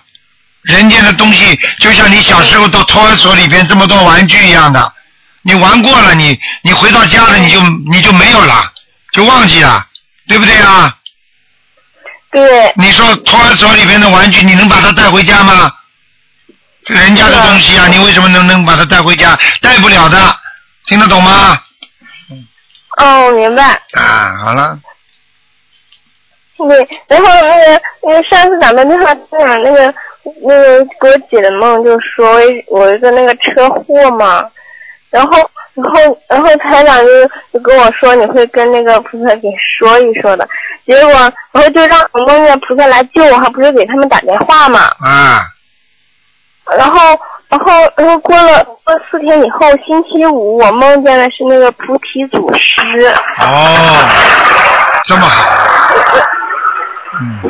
[0.70, 4.94] 人间的东西就像你小时候到托儿所里边这么多玩具一样的，
[5.42, 7.60] 你玩过了，你你回到家了，你就
[7.92, 8.72] 你就没有了，
[9.12, 9.86] 就忘记了，
[10.28, 10.96] 对不对啊？
[12.32, 12.72] 对。
[12.76, 15.74] 你说托儿所里边的玩具，你能把它带回家吗？
[16.86, 19.38] 人家的东西啊，你为什么能能把它带回家？
[19.62, 20.40] 带不了的，
[20.86, 21.60] 听得懂吗？
[22.98, 23.64] 哦，我明白。
[23.94, 24.80] 啊，好了，
[26.58, 29.94] 对，然后那个那个上次打的电话讲那个
[30.42, 32.34] 那个给我解的梦，就说
[32.68, 34.46] 我有一个那个车祸嘛，
[35.10, 35.38] 然后
[35.74, 40.48] 然后然后台长就就跟我说你会跟那个菩萨给说一说的，
[40.86, 45.42] 结果然后就让我梦见菩萨来救我，还不是给他们打电话嘛，啊，
[46.78, 46.98] 然后
[47.50, 53.08] 然后然后过了过了四天以后，星期五我梦见的是那个菩提祖师，
[53.40, 54.08] 哦，
[55.06, 55.52] 这么好，
[57.22, 57.50] 嗯，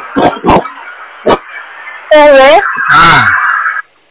[2.11, 2.55] 呃喂。
[2.89, 3.27] 啊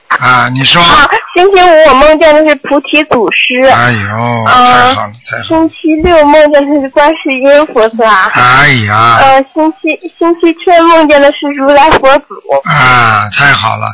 [0.08, 3.68] 啊，你说，啊，星期五我梦见的是菩提祖师。
[3.68, 8.24] 哎呦，太呃好了，太好了，星期六梦见的是观世音菩萨。
[8.30, 12.34] 哎呀，呃，星期星期天梦见的是如来佛祖。
[12.64, 13.86] 啊，太好了，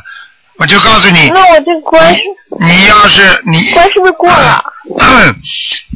[0.57, 2.21] 我就告诉你，那我这关是
[2.61, 4.63] 你要是你关是不是过了？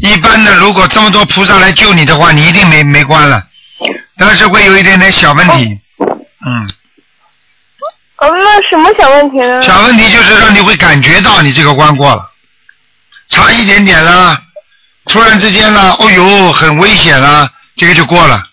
[0.01, 3.41] 一般的，如果这么多菩萨来救你的话，你一定没没关了，
[4.17, 5.79] 但是会有一点点小问题，
[6.45, 6.69] 嗯，
[8.19, 9.61] 呃，那什么小问题呢？
[9.63, 12.31] 小问题就是让你会感觉到你这个关过了，
[13.29, 14.37] 差一点点了，
[15.05, 18.43] 突然之间了，哦呦，很危险了，这个就过了。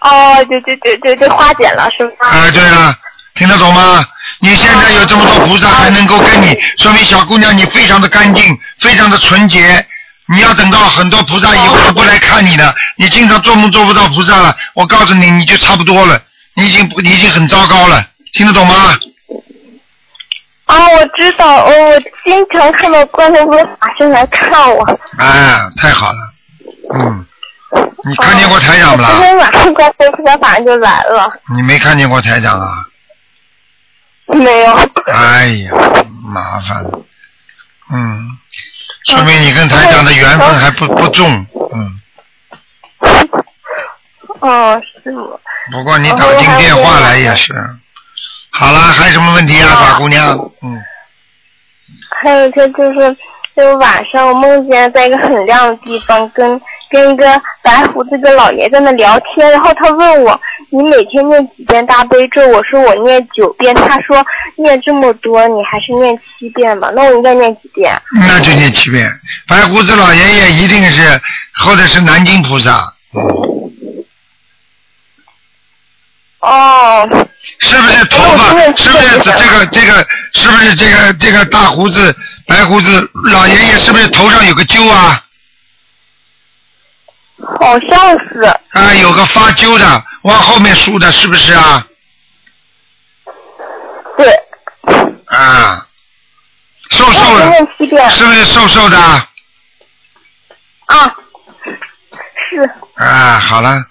[0.00, 2.28] 哦，就就就就就，化解了是吧？
[2.28, 2.96] 啊，对了，
[3.34, 4.04] 听得懂吗？
[4.40, 9.86] 你现在有这么多菩萨还能够跟你，说明小姑娘你非常的干净，非常的纯洁。
[10.26, 16.20] 你要等到很多菩萨以后都不来看你了，你经常做梦做不到菩萨了，我告诉你，你就差不多了，
[16.54, 18.74] 你已经不，你已经很糟糕了，听得懂吗？
[20.66, 24.98] 啊，我知道，哦，我经常看到观世音菩萨法身来看我。
[25.18, 26.18] 哎，太好了，
[26.94, 27.26] 嗯，
[28.04, 29.20] 你看见过台长不啦今？
[29.20, 32.84] 天晚上观世音菩萨法身就来了，你没看见过台长啊？
[34.26, 34.74] 没有。
[35.06, 35.72] 哎呀，
[36.24, 37.00] 麻烦了，
[37.92, 38.36] 嗯，
[39.04, 42.00] 说明你跟台长的缘分还不不重，嗯。
[44.40, 45.26] 哦，是吗？
[45.70, 47.54] 不过你打进电话来也是。
[48.56, 50.38] 好了，还有什么问题啊，傻姑娘？
[50.62, 50.80] 嗯，
[52.22, 53.16] 还有一个就是，
[53.56, 57.26] 就是晚上我梦见在一个很亮的地方跟跟一个
[57.64, 60.40] 白胡子的老爷在那聊天，然后他问我
[60.70, 62.46] 你每天念几遍大悲咒？
[62.46, 66.92] 我说我念九遍，他说念这么多你还是念七遍吧。
[66.94, 67.92] 那我应该念几遍？
[68.16, 69.10] 那就念七遍。
[69.48, 71.20] 白胡子老爷爷一定是，
[71.56, 72.84] 或者是南京菩萨，
[76.44, 77.08] 哦，
[77.60, 78.50] 是不是头发？
[78.76, 80.06] 是不是这个这个？
[80.34, 82.14] 是不是这个这个大胡子
[82.46, 83.76] 白胡子老爷爷？
[83.78, 85.22] 是不是头上有个揪啊？
[87.60, 88.42] 好像是。
[88.72, 91.86] 啊，有个发揪的，往后面梳的，是不是啊？
[94.18, 94.38] 对。
[95.26, 95.86] 啊，
[96.90, 97.54] 瘦瘦的，
[98.10, 98.98] 是不是瘦瘦的？
[98.98, 99.28] 啊，
[102.50, 102.70] 是。
[102.96, 103.82] 啊，好了。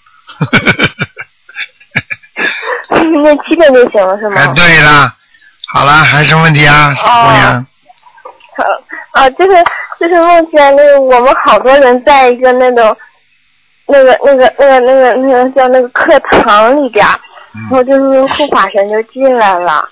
[3.01, 4.35] 念七遍就行了，是吗？
[4.41, 5.13] 哎，对了，
[5.73, 7.65] 好了，还有什么问题啊，小姑娘？
[8.55, 8.63] 好
[9.21, 9.63] 啊，就是
[9.99, 12.95] 就是梦见那个我们好多人在一个那种
[13.87, 19.87] 那个那个那个那个那个叫那个课堂里边，然后就是护法神就进来了，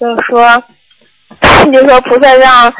[0.00, 0.62] 就是说
[1.72, 2.72] 就说菩萨让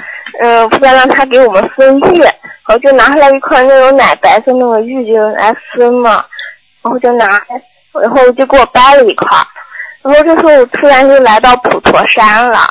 [0.42, 2.32] 嗯菩萨让他给我们分玉，然
[2.64, 6.24] 后就拿出来一块那种奶白色那种玉就来分嘛，
[6.82, 7.26] 然后就拿
[8.00, 9.28] 然后就给我掰了一块。
[10.04, 12.68] 然后这时候我突然就来到普陀山了，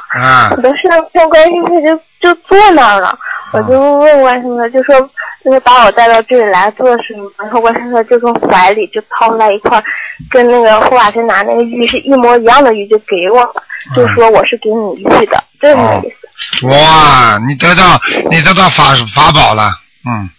[0.52, 3.18] 我的上上观音他就就坐那儿了，
[3.54, 5.02] 我就问观世音，就说
[5.44, 7.30] 就是把我带到这里来做什么？
[7.40, 9.84] 然后观世音就从怀里就掏出来一块
[10.30, 13.64] 跟那个护法神拿那个玉是一模一样的玉就给我了，
[13.96, 16.68] 就说我是给你玉的，这么意思。
[16.68, 19.72] 哇，你得到你得到法法宝了，
[20.08, 20.30] 嗯。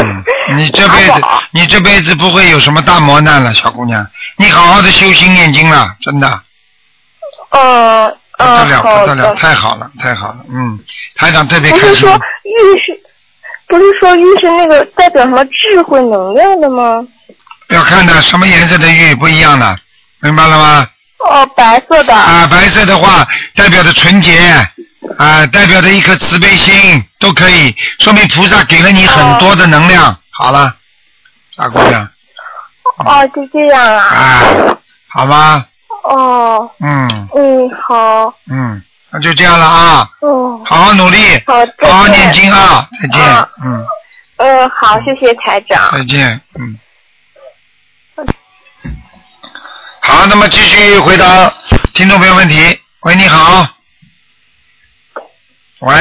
[0.00, 0.24] 嗯，
[0.56, 4.06] 你这辈子你这辈子不会有什么大磨难了，小姑娘，
[4.36, 6.40] 你好好的修心念经了，真的。
[7.50, 10.78] 嗯不得了，嗯不得了，太好了，太好了，嗯，
[11.16, 12.14] 台长特别开心不是说。
[12.14, 13.00] 玉是，
[13.66, 17.04] 不是说玉是那个代表什么智慧能量的吗？
[17.70, 19.76] 要看的什么颜色的玉不一样的，
[20.20, 20.88] 明白了吗？
[21.18, 22.14] 哦，白色的。
[22.14, 24.38] 啊，白色的话代表着纯洁，
[25.18, 30.16] 啊，代表着一颗慈悲心，都可以，说明菩萨给了你很多的能量。
[30.30, 30.72] 好了，
[31.56, 32.08] 大姑娘，
[32.98, 34.04] 哦，就这样啊。
[34.04, 34.44] 啊，
[35.08, 35.66] 好吗？
[36.04, 36.70] 哦。
[36.80, 38.32] 嗯嗯，好。
[38.48, 40.62] 嗯，那就这样了啊，哦。
[40.64, 43.86] 好好努力，好，再见好好念经啊，再见，啊嗯，
[44.36, 45.90] 嗯，好，谢谢台长。
[45.90, 46.78] 再见，嗯。
[50.00, 51.52] 好，那么继续回答
[51.92, 52.78] 听众朋友问题。
[53.00, 53.77] 喂，你好。
[55.80, 55.94] 喂。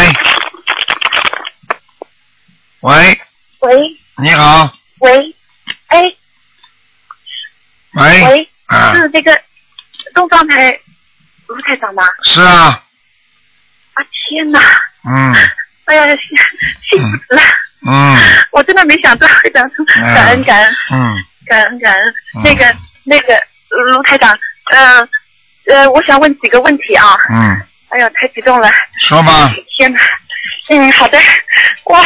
[2.81, 3.21] 喂，
[3.59, 4.71] 喂你好。
[4.99, 5.35] 喂，
[5.87, 6.01] 哎
[7.93, 8.23] 喂。
[8.27, 9.39] 喂，啊，是这个
[10.13, 10.79] 东方台
[11.47, 12.03] 卢台长吗？
[12.23, 12.83] 是啊，
[13.93, 14.59] 啊天哪！
[15.09, 15.33] 嗯
[15.85, 16.17] 哎呀，幸
[16.89, 17.41] 幸福死了！
[17.89, 18.17] 嗯
[18.51, 22.05] 我真的没想到会讲出嗯感恩感恩嗯感恩感恩。
[22.35, 24.37] 嗯那个那个卢台长，
[24.71, 25.07] 呃
[25.67, 27.15] 呃，我想问几个问题啊。
[27.29, 28.69] 嗯，哎呀，太激动了！
[29.00, 29.54] 说吧。
[29.78, 30.00] 天哪！
[30.69, 31.17] 嗯，好的。
[31.86, 32.04] 哇，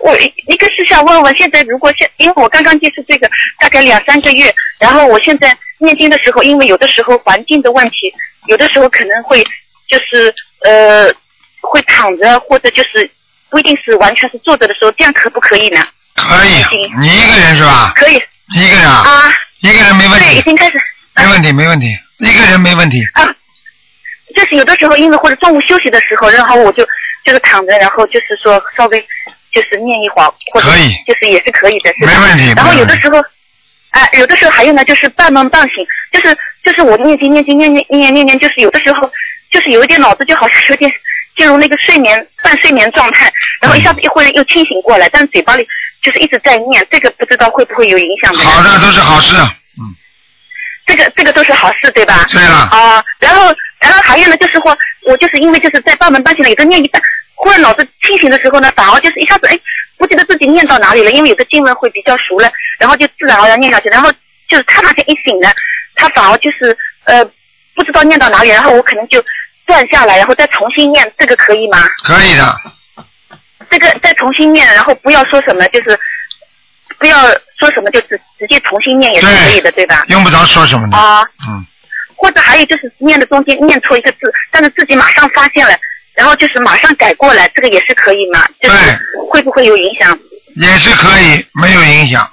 [0.00, 7.96] 我一个是想问问，现在如果现，因为我刚刚接触这个大概两三个月，然后我现在念经的时候，因为有的时候环境的问题，
[8.46, 9.42] 有的时候可能会
[9.88, 10.32] 就是
[10.64, 11.12] 呃
[11.60, 13.10] 会躺着，或者就是
[13.50, 15.84] 不一定是完全是坐着的时候，这样可不可以呢？
[16.14, 16.64] 可以，
[17.00, 17.92] 你一个人是吧？
[17.96, 18.14] 可以。
[18.54, 19.02] 一个人啊？
[19.02, 19.34] 啊。
[19.60, 20.80] 一个人没问题对，已，经开始。
[21.16, 21.86] 没问题，没问题，
[22.18, 23.02] 一个人没问题。
[23.14, 23.24] 啊，
[24.36, 26.86] 就是有的时候，因为或者中午休息的时候，然后我就
[27.24, 29.00] 就是躺着，然后就是说稍微
[29.50, 32.12] 就是念一会儿，或者可以就是也是可以的，是吧？
[32.12, 33.18] 没问题然后有的时候，
[33.90, 39.10] 啊、有的时候还有呢，就是半梦半醒，就是就是我念经念经念念念念念，就是有的时候
[39.50, 40.90] 就是有一点脑子就好像有点
[41.36, 45.66] 进入那个睡眠半睡眠状态，然后一下子一会儿又清醒过来，但是嘴巴里
[46.02, 48.38] 就是一直在念，这个不知道会不会有影响的？
[48.38, 49.34] 好的，都是好事。
[49.80, 49.96] 嗯
[50.86, 52.24] 这个这个都是好事，对吧？
[52.30, 53.52] 对了啊，然后
[53.86, 57.00] 然后还有呢，就是说我就是因为就是在半门半醒了，有的念一半，
[57.34, 59.58] 忽然脑子清醒的时候呢，反而就是一下子哎，
[59.96, 64.10] 不记得自己念到哪里了，因为有个经文会比较熟了，然后就自然而然念下去，然后
[64.48, 65.48] 就是他那天一醒呢，
[65.94, 67.24] 他反而就是呃
[67.74, 69.24] 不知道念到哪里，然后我可能就
[69.66, 71.78] 断下来，然后再重新念，这个可以吗？
[72.04, 72.60] 可以的，
[73.70, 75.98] 这个再重新念，然后不要说什么，就是
[76.98, 80.04] 不要说什么，就直直接重新念也是可以的，对吧？
[80.08, 80.96] 用不着说什么的。
[80.96, 81.22] 啊。
[81.48, 81.66] 嗯。
[82.16, 85.74] 或者还有就是念的中间念错一个字，但是自己马上发现了，
[86.14, 88.44] 然后就是马上改过来，这个也是可以吗？
[88.60, 88.76] 就是
[89.30, 90.18] 会不会有影响？
[90.56, 92.28] 也是可以，没有影响。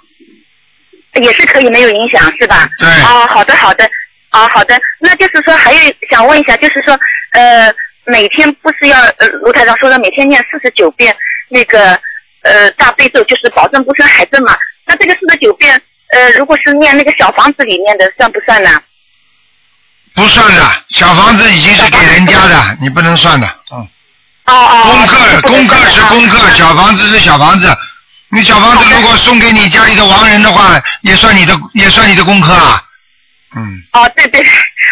[1.21, 2.67] 也是可以没有影响，是吧？
[2.79, 3.85] 对哦，好的好的，
[4.31, 6.99] 哦好的，那就是说还有想问一下，就是说
[7.33, 7.71] 呃
[8.05, 11.15] 每天不是要呃卢台长说的每天念四十九遍
[11.49, 11.99] 那个
[12.41, 14.57] 呃大悲咒，就是保证不生癌症嘛。
[14.85, 15.79] 那这个四十九遍，
[16.13, 18.81] 呃，如果是念那个小房子里面的，算不算呢？
[20.15, 23.87] 不算的，小房子已经是给人家的，你不能算的，嗯。
[24.45, 24.83] 哦哦。
[24.83, 27.75] 功课哦功课是功课，小房子是小房子。
[28.29, 32.81] 你小房子如果送给你家里的亡人的话，也算你的也算你的功课啊。
[33.55, 33.81] 嗯。
[33.93, 34.43] 哦，对对，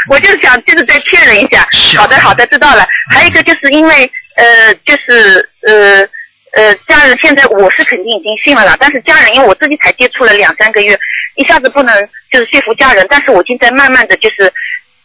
[0.10, 1.68] 我就是想就是再确认一下。
[1.98, 2.88] 好的好的，知道了。
[3.12, 6.00] 还有一个就是因为呃就是呃
[6.56, 10.98] 呃家人现在我是肯定已经信了啦，但是家人因为我自己才接触了两三个月，
[11.36, 11.96] 一下子不能
[12.32, 14.52] 就是说服家人，但是我已经在慢慢的就是。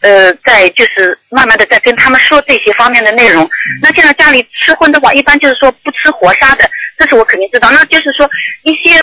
[0.01, 3.49] 呃，在就是慢慢的在跟他们说这些方面的内容。
[3.83, 7.71] 那现在家里吃荤的话，一般就是说不吃活杀的，这是我肯定知道。
[7.71, 8.29] 那就是说
[8.63, 9.03] 一些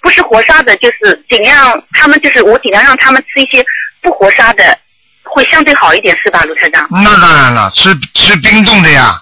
[0.00, 3.64] 不是活杀的，就是尽量他们就是我尽量让他们吃一些
[4.02, 4.78] 不活杀的，
[5.22, 6.86] 会相对好一点，是吧，卢台长？
[6.90, 9.20] 那当然了，吃吃冰冻的呀。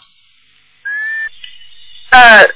[2.10, 2.46] 呃，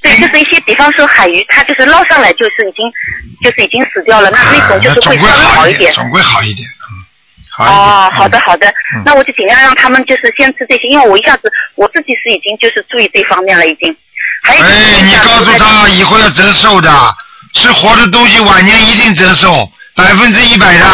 [0.00, 2.84] 对，就是一些，比方说海鱼，它就是捞上来就是已经
[3.42, 5.92] 就是已经死掉了，那那种就是会稍微好一点。
[5.92, 6.77] 总归好一点，嗯，
[7.58, 8.06] 好。
[8.06, 13.94] 哦，好的好的，嗯那我就尽量让他们就是先吃这些，因为我一下子我自己是已经就是注意这方面了，已经。
[14.44, 16.90] 还有哎，你告诉他以后要折寿的，
[17.54, 20.86] 吃活的东西晚年一定折寿，百分之一百的。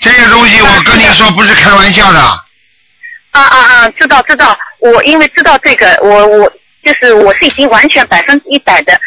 [0.00, 2.20] 这个东西我跟你说不是开玩笑的。
[2.20, 3.88] 啊啊啊！
[3.90, 6.52] 知道知道，我因为知道这个，我我
[6.84, 9.00] 就是我是已经完全百分之一百的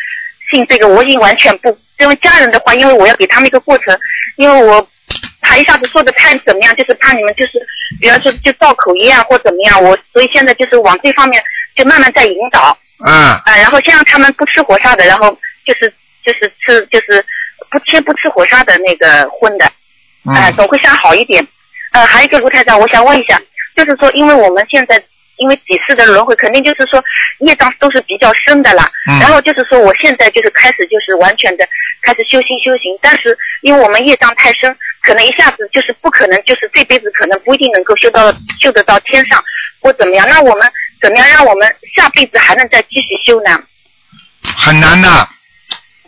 [0.52, 3.98] 信这个，我已经完全不因为家人的话，因为我要给他们一个过程，
[4.38, 4.88] 因为我
[5.42, 7.54] 怕一下子说的太怎么样，就是怕你们就是
[8.00, 11.44] 比方说就造口业啊或怎么样，我所以现在就是往这方面
[11.76, 12.78] 就慢慢在引导。
[13.06, 15.32] 嗯，啊，然后先让他们不吃活杀的，然后
[15.66, 15.88] 就是
[16.26, 17.24] 就是吃就是
[17.70, 19.66] 不先不吃活杀的那个荤的，
[20.26, 21.48] 啊，嗯，总会相好一点。
[21.92, 23.40] 呃，还有一个卢台长，我想问一下，
[23.76, 25.02] 就是说，因为我们现在
[25.38, 27.04] 因为几世的轮回，肯定就是说
[27.40, 28.90] 业障都是比较深的啦。
[29.10, 31.68] 嗯然后就是说，我现在就是开始就是完全的
[32.02, 39.44] 开始修心修行，但是因为我们业障太深，可能一下子就是不可能，就是这辈子可能不一定能够修到修得到天上
[39.80, 40.28] 或怎么样。
[40.30, 40.72] 那我们
[41.02, 43.58] 怎么样让我们下辈子还能再继续修呢？
[44.44, 45.28] 很难的，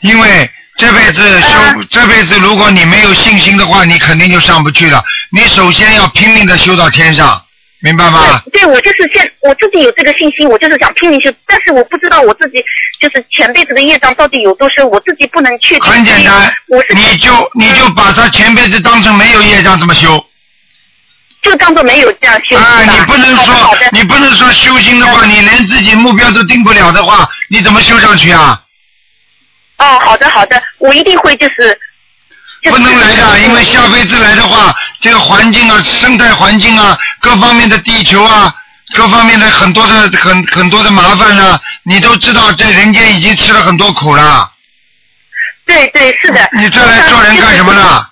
[0.02, 5.04] 因为这辈子修，嗯这辈子如果你没有信心的话，你肯定就上不去了。
[5.32, 7.44] 你首先要拼命的修到天上，
[7.82, 8.42] 明白吗？
[8.52, 12.62] 对，对我就是现我自己有这个信心，我就是想拼命修，但是我不知道我自己
[13.00, 15.90] 就是前辈子的业障到底有多深，我自己不能确定。
[15.90, 20.24] 很简单我是，你就你就把他前辈子当成没有业障这么修。
[21.42, 22.58] 就当做没有这样修。
[22.58, 28.62] 啊，你不能说你不能说修心的话，你连自己目标都定不了的话，你怎么修上去啊？
[29.78, 31.80] 哦，好的好的，我一定会就是。
[32.64, 38.54] 就 是不能来的， 因为下辈子来的话，这个环境啊、生态环境啊、各方面的地球啊、
[38.96, 44.52] 各方面的很多的很很多的麻烦呢、你都知道，在人间已经吃了很多苦了。
[45.66, 46.50] 对对是的。
[46.58, 48.06] 你再来做人干什么呢？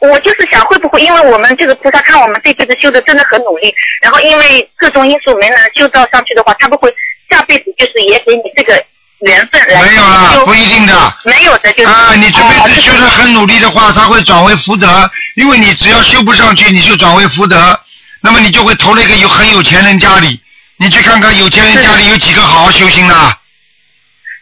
[0.00, 6.92] 我就是想，会不会因为我们这个菩萨看我们这辈子修的真的很努力，然后因为各种因素没能修到上去的话，他不会
[7.30, 8.84] 下辈子就是也给你这个
[9.22, 11.14] 缘分来没有了，不一定的。
[11.24, 17.78] 没有的，就是啊，你这辈哦子修的很努力的话，他会转为福德，因为你只要修不上去，你就转为福德，
[18.20, 20.40] 那么你就会投了一个有很有钱人家里。
[20.78, 23.14] 你去看看有钱人家里有几个好好修行的？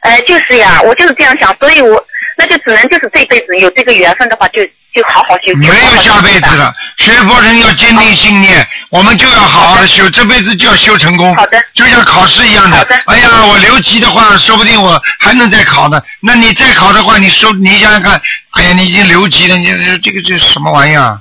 [0.01, 2.03] 哎，就是呀，我就是这样想，所以我
[2.37, 4.65] 那就只能就是这辈子有这个缘分的话，就
[4.95, 5.55] 就好好修。
[5.57, 6.73] 没有下辈子了。
[6.97, 11.35] 学佛人要坚定信念，我们就要好好的修，这辈子就要修成功。
[11.37, 11.63] 好的。
[11.75, 12.77] 就像考试一样的。
[12.77, 16.01] 好的哎呀，我留级的话，说不定我还能再考呢。
[16.21, 18.21] 那你再考的话，你说你想想看，
[18.53, 21.21] 哎呀，你已经留级了，你这这个这什么玩意儿？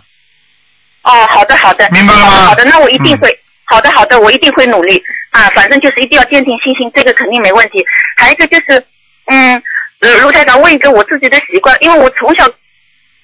[1.03, 3.39] 哦，好的好的，明白了吗好的那我一定嗯会。
[3.71, 4.99] 好的，好的，我一定会努力
[5.29, 5.47] 啊！
[5.53, 7.85] 反正就是一定要坚定信心，这个肯定没问题。
[8.17, 8.83] 还有一个就是，
[9.27, 9.61] 嗯，
[9.99, 12.47] 呃卢台长问一个我自己的习惯，因为我从小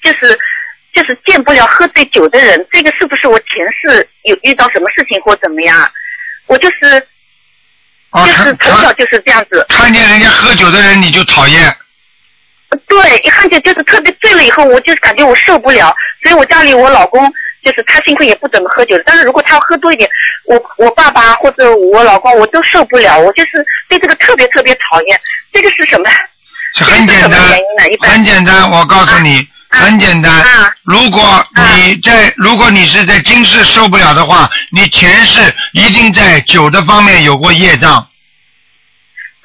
[0.03, 0.37] 就是
[0.93, 5.89] 就是见不了喝醉酒的人，这个是不是我前世有遇到什么事情或怎么样啊？
[6.47, 7.01] 我就是
[8.11, 11.75] 啊，就是从小就是这样子，看见人家喝酒的人你就讨厌，
[12.87, 17.25] 对，一看见就是特别醉了以后，我就感觉我受不了，所以我家里我老公
[17.63, 20.09] 就是他幸亏也不怎么喝酒，但是如果他喝多一点，
[20.45, 25.19] 我我爸爸或者我老公我都受不了，我就是对这个特别特别讨厌。
[25.51, 26.09] 这个是什么？
[26.75, 27.39] 是很简单
[28.01, 30.71] 很简单，我告诉你，啊很简单啊。
[30.83, 35.39] 如果你在，如果你是在今世受不了的话，你前世
[35.73, 38.05] 一定在酒的方面有过业障。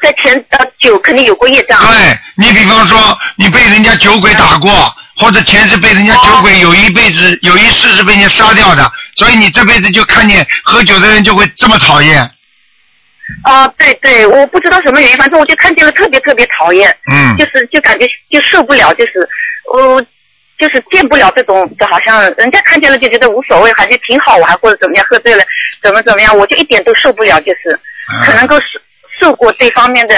[0.03, 1.79] 在前呃酒肯定有过业障。
[1.87, 12.29] 对你比方说，你被人家酒鬼打过，或者前世被人家酒鬼有一辈子有一世是被人家杀掉的，所以你这辈子就看见喝酒的人就会这么讨厌，
[13.43, 19.27] 啊，对对，我不知道什么原因，反正我就看见了特别特别讨厌，嗯就是就感觉就受不了，就是
[19.73, 20.01] 我、
[20.59, 25.43] 就是见不了这种，就好像人家看见了就觉得无所谓，感觉挺好玩或者怎么样，喝醉了
[25.83, 27.71] 怎么怎么样，我就一点都受不了，就是
[28.09, 28.67] 啊可能够受
[29.19, 30.15] 受过这方面的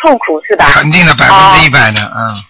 [0.00, 0.70] 痛苦是吧？
[0.74, 2.42] 肯定的，百分之一百的，嗯。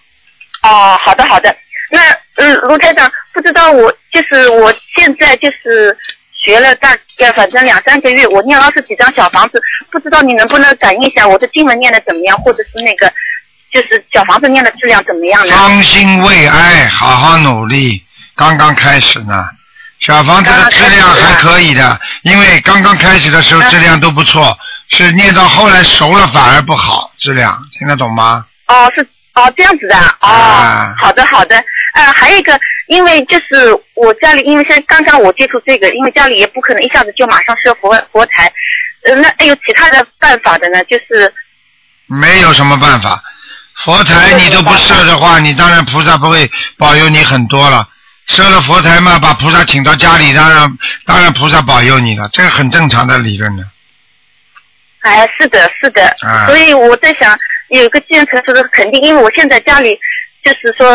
[0.63, 1.55] 哦，好的好的。
[1.89, 1.99] 那
[2.35, 5.97] 嗯，卢台长，不知道我就是我现在就是
[6.43, 9.61] 学了大概反正两三个月，我念了二十几张小房子，
[9.91, 13.11] 不知道你能不能感应一下我的经文念的怎么样，或者是那个
[13.71, 15.55] 就是小房子念的质量怎么样呢？
[15.55, 18.03] 方兴未艾，好好努力，
[18.35, 19.45] 刚刚开始呢。
[19.99, 24.57] 小房子的质量还可以的，因为刚刚开始的时候质量都不错，
[24.89, 28.43] 是念到后来熟了反而不好，质量听得懂吗？
[28.65, 31.63] 哦，是哦这样子的啊哦，啊好的好的。
[31.93, 38.51] 呃，还有一个，因为就是我家里，因为现在刚刚我接触这个，因为家里也不可能一下子就马上设佛佛台，
[39.05, 40.83] 呃，那还有其他的办法的呢？
[40.85, 41.33] 就是
[42.07, 43.21] 没有什么办法，
[43.75, 47.87] 佛台你都不设的话，你当然菩萨不会保佑你很多了。
[48.27, 53.63] 设了佛台嘛，把菩萨请到家里，当然当然菩萨保佑你了，这个很正常的理论呢。
[55.01, 57.37] 哎，是的，是的，啊所以我在想，
[57.69, 59.99] 有一个既然成熟的肯定，因为我现在家里
[60.43, 60.87] 就是说，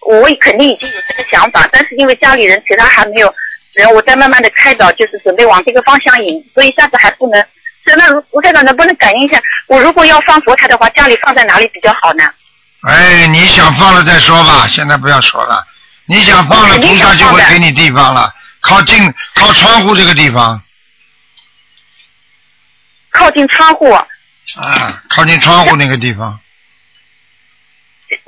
[0.00, 3.34] 我也肯定已经有这个想法，但是因为家里人其他还没有
[3.74, 7.40] 人，我在慢慢的开导，就是准备往这个方向引，所以一下子还不能。
[7.86, 12.24] 是那卢卢台长能不能感应一下，我如果要放佛台的话，家里放在哪里比较好呢？
[12.82, 15.64] 哎，你想放了再说吧，现在不要说了。
[16.06, 20.60] 你想放了，菩萨就会给你地方了，靠近靠窗户这个地方
[23.10, 26.38] 靠近窗户，啊，靠近窗户那个地方。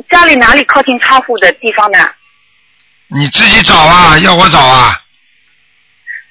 [0.08, 1.98] 家里哪里靠近窗户的地方呢？
[3.08, 5.00] 你自己找啊，要我找啊？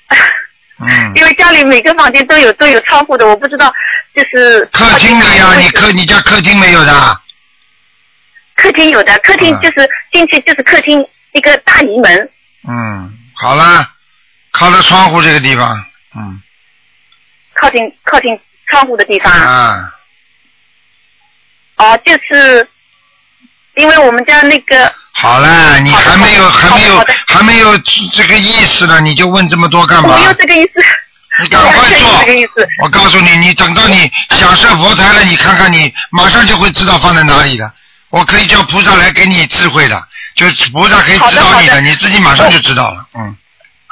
[0.79, 3.73] 嗯，因为家里每个房间都有都有窗户的，我不知道
[4.15, 7.21] 就是客厅的呀、你客你家客厅没有的？
[8.55, 12.29] 客厅有的，客厅啊就是进去就是客厅一个大移门，
[12.67, 13.89] 嗯，好了，
[14.51, 15.85] 靠着窗户这个地方，
[16.15, 16.41] 嗯
[17.53, 19.31] 靠近靠近窗户的地方。
[19.33, 19.93] 啊，
[21.75, 22.65] 哦，就是
[23.80, 27.77] 因为我们家那个好了，你还没有还没有还没有
[28.13, 30.25] 这个意思呢，你就问这么多干嘛没？
[30.25, 30.84] 有这个意思，
[31.41, 32.65] 你赶快 做。
[32.84, 37.71] 我告诉你，你等到你想设佛台了，你看看你马上就会知道放在哪里的。
[38.09, 40.01] 我可以叫菩萨来给你智慧的，
[40.36, 43.05] 就是菩萨可以指导你的，的的你自己马上就知道了。
[43.13, 43.36] 嗯，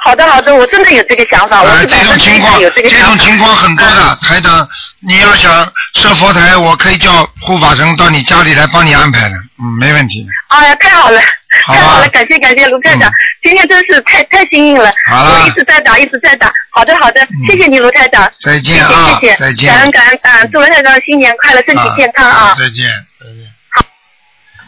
[0.04, 3.24] 好的好的，我真的有这个想法，我呃，是这种情况，有这个这种法。
[3.24, 4.66] 情况很多的，台长，
[5.00, 10.30] 你要想设佛台，我可以叫护法神到你家里来帮你安排的，嗯，没问题的。
[10.48, 11.20] 哎呀，太好了，
[11.66, 16.50] 太好了，感谢感谢卢台长嗯，今天真是太太幸运了，好了我一直在打一直在打。
[16.70, 19.72] 好的好的，谢谢你卢台长，再谢见啊谢谢，谢，再见。
[19.72, 22.54] 感恩感恩啊，祝卢台长新年快乐，身体健康啊。
[22.56, 22.86] 再见，
[23.18, 23.52] 再见。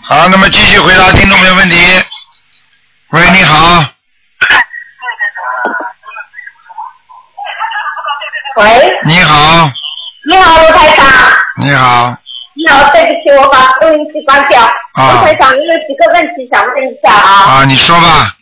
[0.02, 1.76] 好，那么继续回答听众朋友问题。
[3.10, 3.84] 喂，你好，
[8.56, 9.70] 喂，你好，
[10.28, 11.06] 你好，罗台长。
[11.62, 12.16] 你好，
[12.54, 14.60] 你好，对不起，我把录音机关掉。
[14.62, 17.32] 啊罗台长，你有几个问题想问一下啊？
[17.60, 18.34] 啊，你说吧。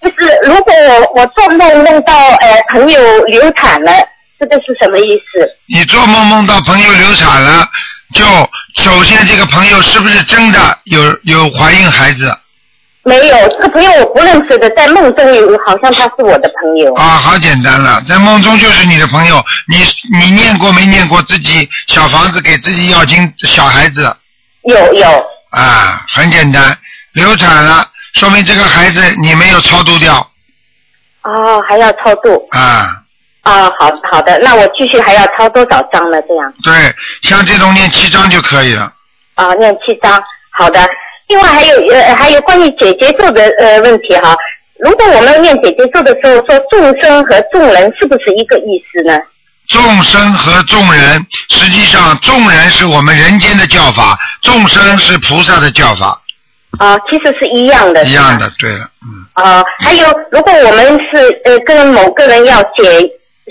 [0.00, 3.92] 就是如果我我做梦梦到呃朋友流产了，
[4.38, 5.48] 这个是什么意思？
[5.66, 7.68] 你做梦梦到朋友流产了，
[8.14, 8.24] 就
[8.82, 12.36] 首先这个朋友是不是真的有有怀孕孩子
[13.04, 16.92] 没有，这个朋友我不认识的，在梦中有，好像他是我的朋友。
[16.94, 17.02] 啊？
[17.16, 19.78] 好简单了，在梦中就是你的朋友，你
[20.18, 24.14] 你念过没念过自己小房子给自己要经小孩子
[24.64, 25.08] 有有，
[25.52, 26.04] 啊？
[26.08, 26.76] 很简单，
[27.12, 30.14] 流产了，说明这个孩子你没有超度掉
[31.22, 33.04] 哦，还要超度啊。
[33.42, 36.20] 啊、好好的，那我继续还要超多少张呢？
[36.28, 38.92] 这样对，像这种念七张就可以了。
[39.34, 40.86] 啊、念七张，好的。
[41.28, 44.36] 另外还有呃还有关于姐姐咒的呃问题哈，
[44.78, 49.18] 如果我们念姐姐咒的时候说众生和众人是不是一个意思呢？
[49.68, 56.18] 众生和众人，实际上众人是我们人间的叫法，众生是菩萨的叫法，
[56.78, 58.02] 啊、其实是一样的。
[58.06, 58.50] 一样的。
[58.58, 62.82] 对了，嗯，啊、还有，如果我们是呃跟某个人要解，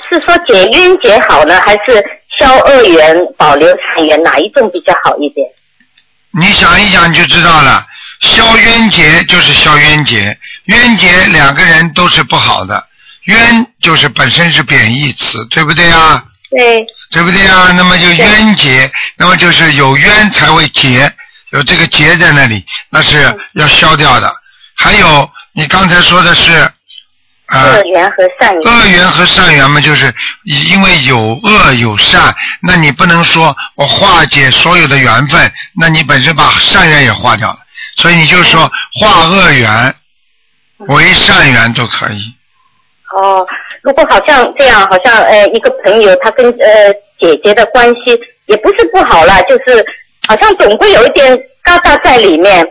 [0.10, 2.04] 是说解冤结好呢，还是
[2.40, 5.48] 消恶缘、保留善缘，哪一种比较好一点？
[6.32, 7.86] 你想一想你就知道了。
[8.20, 12.88] 消冤结就是消冤结，冤结两个人都是不好的，
[13.26, 16.24] 冤就是本身是贬义词，对不对啊？
[16.50, 17.72] 对，对不对啊？
[17.76, 21.12] 那么就冤结，那么就是有冤才会结，
[21.52, 24.34] 有这个结在那里，那是要消掉的。
[24.76, 26.70] 还有你刚才说的是啊
[27.54, 28.62] 恶缘和善缘。
[28.62, 37.60] 恶缘和善缘嘛，就是因为有恶有善，那你不能说我化解所有的缘分，那你本身把善缘也化掉了，
[37.96, 38.70] 所以你就说
[39.00, 39.96] 化恶缘
[40.88, 42.36] 为善缘都可以。
[43.16, 43.48] 哦，
[43.82, 49.86] 如果好像这样，好像呃一个朋友他跟呃姐姐的关系也不是不好啦，就是
[50.28, 51.34] 好像总会有一点
[51.64, 52.68] 疙瘩在里面。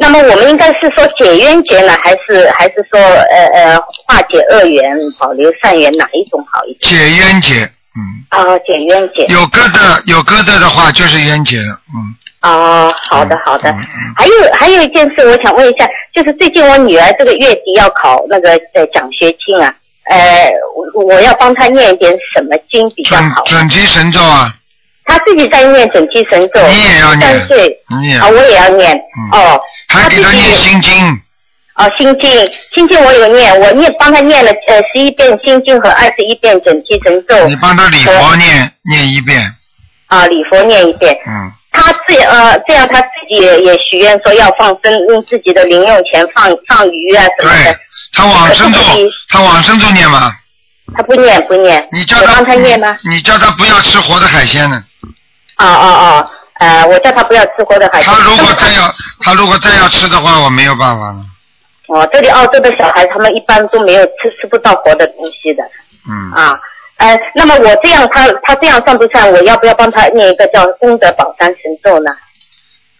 [0.00, 6.90] 那么我们应该是说解冤结呢，还是还是说呃呃化解恶缘，保留善缘，哪一种好一点？
[6.90, 7.54] 解冤结，
[7.94, 9.26] 嗯，哦，解冤结。
[9.26, 12.16] 有疙瘩有疙瘩的话就是冤结了，嗯。
[12.40, 13.70] 哦，好的好的。
[13.70, 19.74] 嗯嗯还有还有一件事，我想问一下，就是最近我女儿这个月底要考那个呃奖学金啊，
[20.10, 20.50] 呃，
[20.94, 23.42] 我我要帮她念一点什么经比较准好？
[23.44, 24.50] 准提神咒啊，
[25.04, 28.96] 她自己在念准提神咒，你也要念三岁你也啊，我也要念。
[28.96, 29.60] 嗯哦，
[29.90, 31.20] 还给他念心经，
[31.74, 32.30] 哦，心经，
[32.74, 37.46] 心经我有念，我念帮他念了呃十一遍心经和二十一遍准提神咒。
[37.46, 39.52] 你帮他礼佛念念一遍，
[40.06, 41.12] 啊，礼佛念一遍。
[41.26, 47.78] 嗯，他自呃这样他自己也也许愿说要放生，用自己的零用钱放放鱼啊什么对的。
[48.12, 48.78] 他往生咒
[49.28, 50.32] 他往生咒念吗？
[50.96, 52.96] 他不念不念，你叫他我帮他念吗？
[53.08, 54.84] 你叫他不要吃活的海鲜呢。
[55.58, 56.30] 哦哦哦，
[56.60, 58.12] 呃，我叫他不要吃活的海鲜。
[58.12, 61.24] 他如果再要， 他如果再要吃的话，我没有办法了。
[61.88, 65.62] 哦，这里澳洲的小孩他们一般都没有吃吃不到活的东西的
[66.08, 66.58] 嗯，啊。
[66.98, 69.32] 呃，那么我这样他他这样算不算？
[69.32, 72.10] 我要不要帮他念一个叫功德宝山神咒呢？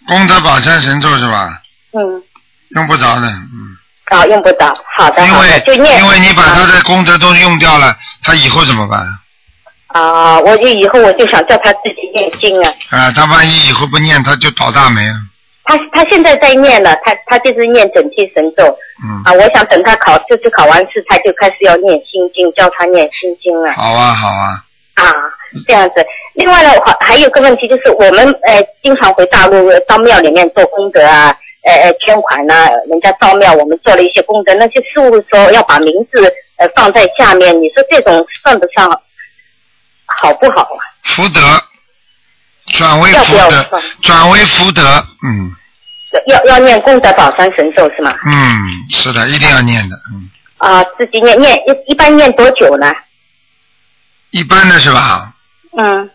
[0.08, 1.60] 功德宝山神咒是吧？
[1.92, 2.22] 嗯，
[2.70, 4.72] 用不着的，嗯，啊，用不着。
[4.96, 6.00] 好的因为就念。
[6.02, 7.94] 因为你把他的功德都用掉了，
[8.24, 9.06] 他以后怎么办？
[9.92, 12.72] 啊，我就以后我就想叫他自己念经啊。
[12.90, 15.14] 啊，他万一以后不念，他就倒大霉了。
[15.64, 18.64] 他他现在在念了，他他就是念准提神咒
[19.04, 19.32] 嗯，啊。
[19.34, 24.48] 我想等他考这次考完试，他就开始要念心经，教他念心经了好啊，好啊，
[24.94, 25.04] 啊。
[25.66, 31.34] 这样子，另外呢，还还有个问题就是，我们呃经常回大陆呃到庙里面做功德啊，
[31.64, 38.88] 呃呃捐款呐、人家造庙，我们做了一些功德，那些师傅说要把名字呃放在下面，你说这种算不上
[40.22, 40.82] 好不好啊？
[41.04, 41.40] 福德
[42.66, 45.56] 转为福德，转为福德，嗯
[46.26, 48.12] 要要念功德宝山神咒是吗？
[48.26, 52.92] 嗯，是的，一定要念的，嗯，啊，自己念念一一般念多久呢？
[54.30, 55.32] 一般的是吧？
[55.76, 56.10] 嗯，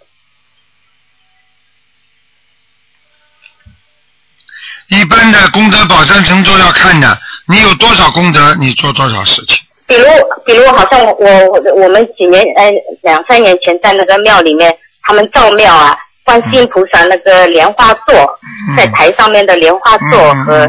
[4.87, 9.64] 一般的功德宝山神咒要看的，你有多少功德，你做多少事情。
[9.87, 10.03] 比如
[10.45, 12.71] 比如好像我我我们几年呃
[13.03, 18.15] 两三年前在那个庙里面，他们造庙啊，观世音菩萨那个莲花座，
[18.69, 18.75] 嗯。
[18.75, 20.59] 在台上面的莲花座嗯和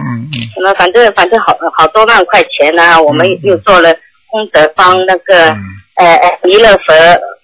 [0.54, 3.92] 什么，反正反正好好多万块钱呢、我们嗯又做了
[4.28, 5.58] 功德帮那个、嗯。
[5.96, 6.94] 呃呃弥勒佛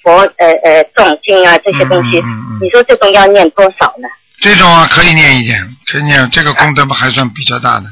[0.02, 2.22] 佛呃呃诵经啊这些东西，
[2.60, 4.06] 你说这种要念多少呢？
[4.42, 5.56] 这种啊可以念一点，
[5.90, 7.86] 可以念，这个功德还算比较大的，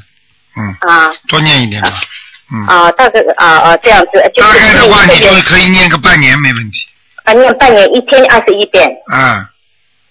[0.55, 1.11] 嗯，啊。
[1.27, 1.89] 多念一点吧，
[2.53, 6.79] 嗯，啊，大概啊啊这样子，就大概的话你就可以念个半年没问题，
[7.23, 8.89] 啊念半年一天二十一遍。
[9.07, 9.49] 啊，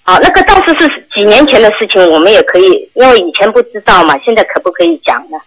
[0.04, 5.38] 啊，那个当时是几年前的事情，我们也可以，因为以前不知道嘛，现在可不可以讲呢？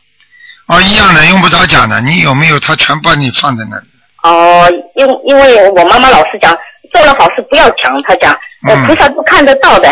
[0.68, 3.88] 哦，一样的，用不着讲的，你有没有他全把你放在那里，
[4.24, 6.56] 哦，因因为我妈妈老是讲，
[6.92, 8.32] 做了好事不要讲，她讲，
[8.68, 8.86] 呃，嗯。
[8.86, 9.90] 菩萨都看得到的，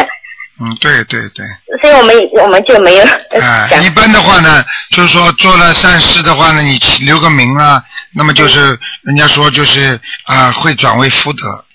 [0.63, 1.45] 嗯，对对对，
[1.81, 3.83] 所以我们我们就没有呃啊，讲。
[3.83, 7.83] 一般的话呢，就是说做了善事的话呢，你留个名啊，
[8.13, 11.65] 那么就是人家说就是啊，会转为福德，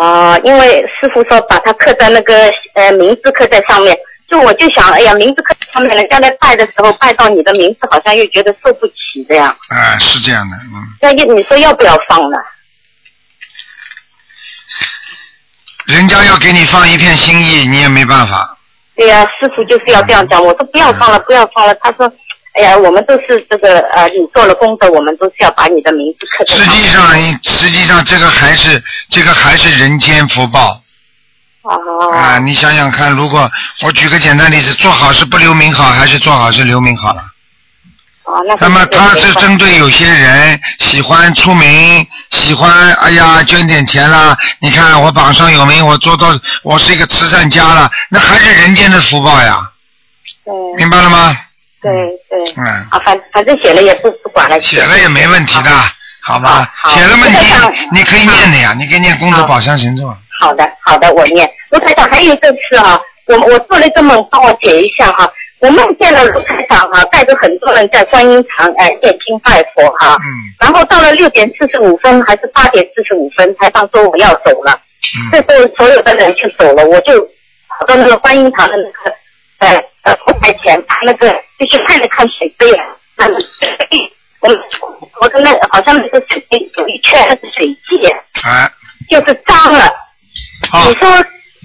[0.00, 3.94] 啊，因为师傅说把它刻在那个呃名字刻在上面，
[4.30, 10.82] 就我就想，哎呀，名字刻在上面，人家在拜的时候拜到你的名字，好像又觉得受不起这样，啊，是这样的，嗯。
[11.02, 12.38] 那你你说要不要放呢？
[15.86, 18.56] 人家要给你放一片心意，你也没办法。
[18.96, 20.42] 对呀、师傅就是要这样讲。
[20.42, 21.74] 我说不要放了，不要放了。
[21.76, 22.10] 他说，
[22.54, 26.70] 哎呀，我们都是这个呃，你做了功德，我们都是要把你的名字刻在实。
[26.70, 30.80] 际上，你实际上这个还是这个还是人间福报
[31.62, 32.10] 哦。
[32.12, 32.38] 啊！
[32.38, 33.48] 你想想看，如果
[33.84, 37.22] 我举个简单例子，做好事不留名好，还是做好事留名好了？
[38.26, 44.36] 哦，那那么他是针对有些人喜欢出名，喜欢哎呀捐点钱啦。
[44.58, 46.28] 你看我榜上有名，我做到
[46.64, 49.70] 我是一个慈善家了，那还是人间的福报呀，
[50.44, 51.36] 对明白了吗？
[51.80, 51.92] 对
[52.28, 52.52] 对。
[52.56, 54.60] 嗯，啊，反反正写了也不不管了。
[54.60, 55.70] 写了也没问题的，
[56.20, 56.68] 好吧？
[56.88, 60.12] 写了嘛你你可以念的呀，你可以念功德好宝箱神咒。
[60.40, 61.48] 好的好的，我念。
[61.70, 62.98] 卢台长还有一个事啊，
[63.28, 65.30] 我我做了一个梦，帮我解一下哈。
[65.60, 70.24] 我梦见了卢台长哈、带着很多人在观音堂哎念经拜佛哈、嗯。
[70.60, 74.78] 然后到了六点四十五分还是八点四十五分，台长说我要走了，
[75.32, 77.20] 这嗯时候所有的人就走了，我就
[77.68, 79.16] 跑到那个观音堂的那个
[79.58, 81.28] 呃呃佛台前，把那个
[81.58, 82.84] 就去看了看水杯啊，
[83.16, 83.34] 那个
[84.40, 84.58] 我们
[85.20, 88.06] 我跟那好像那个水杯有一圈那是水迹，
[88.46, 88.70] 啊，
[89.08, 89.86] 就是脏了。
[90.72, 91.08] 哦你说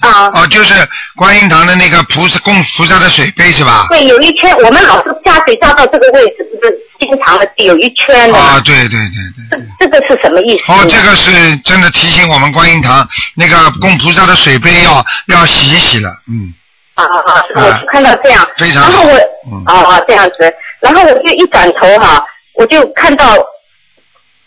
[0.01, 0.27] 啊？
[0.33, 0.73] 哦，就是
[1.15, 3.85] 观音堂的那个菩萨供菩萨的水杯是吧？
[3.89, 8.37] 对，有一圈，我们老是加水加到这个位置，不是经常的有一圈的。
[8.37, 9.67] 啊，对对对对对。
[9.79, 10.71] 这个是什么意思？
[10.71, 16.53] 哦，这个是真的提醒我们观音堂那个供菩萨的水杯要要洗一洗了，嗯，
[16.95, 17.43] 啊啊啊！
[17.55, 19.17] 我就看到这样，非常好然后我
[19.51, 22.23] 嗯啊啊这样子，然后我就一转头哈、
[22.55, 23.35] 我就看到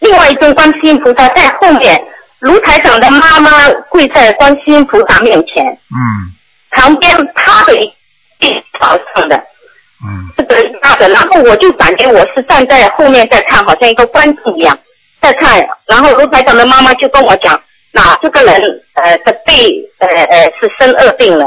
[0.01, 2.01] 另外一尊观世音菩萨在后面，
[2.45, 3.51] 卢台长的妈妈
[3.89, 6.31] 跪在观世音菩萨面前，嗯
[6.73, 7.91] 旁边趴着一
[8.39, 9.37] 地朝上的。
[10.05, 14.79] 嗯这个大的，然后我就感觉我是站在后面在看，好像一个观众一样
[15.23, 15.67] 在看。
[15.87, 17.59] 然后卢台长的妈妈就跟我讲，
[17.93, 18.61] 那这个人
[18.93, 21.47] 呃的背呃呃是生恶病了，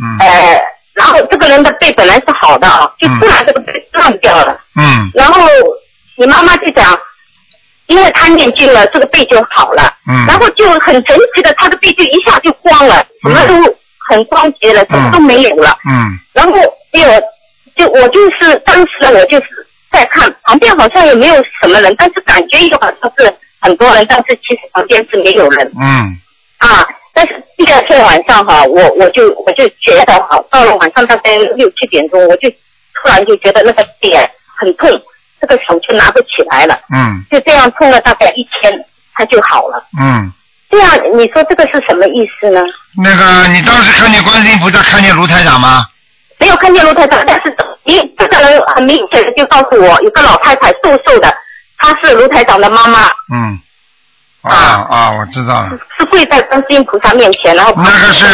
[0.00, 0.62] 嗯呃，
[0.94, 4.58] 然后这个人的背本来是好的啊，就突然这个背断掉了。
[4.76, 5.42] 嗯然后
[6.16, 6.98] 你妈妈就讲，
[7.88, 9.92] 因为他念经了，这个背就好了。
[10.08, 13.76] 嗯然后就很神奇的，他的背就一下就光了，什么都
[14.08, 15.76] 很光洁了，什么都没有了。
[15.88, 16.52] 嗯然后
[16.92, 17.00] 就
[17.76, 19.46] 就我就是当时我就是
[19.90, 26.16] 在看旁边好像也没有什么人，但是感觉又好像是很多人，但是其实旁边是没有人嗯
[26.58, 26.86] 啊。
[27.14, 34.88] 但是第二天晚上哈，我我就我就觉得哈，到了晚上大概六七点钟，我就突然就觉得那个点很痛，
[35.40, 38.72] 这个手就拿不起来了，嗯就这样痛了大概一天，
[39.14, 39.84] 他就好了。
[39.98, 40.32] 嗯，
[40.70, 42.60] 这样你说这个是什么意思呢？
[42.96, 45.86] 那个你当时看见观世音菩萨，看见卢台长吗？
[46.38, 51.34] 没有看见卢台长，但是你这个人很明显的就告诉我，有个老太太瘦瘦的，
[51.78, 53.58] 她是卢台长的妈妈，嗯，
[54.42, 55.70] 啊啊，我知道了。
[55.98, 58.24] 是跪在观世音菩萨面前，然后那个是，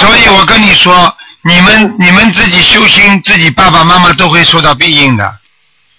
[0.00, 5.30] 所以我跟你说，你们你们自己修心，自己爸爸妈妈都会受到庇应的。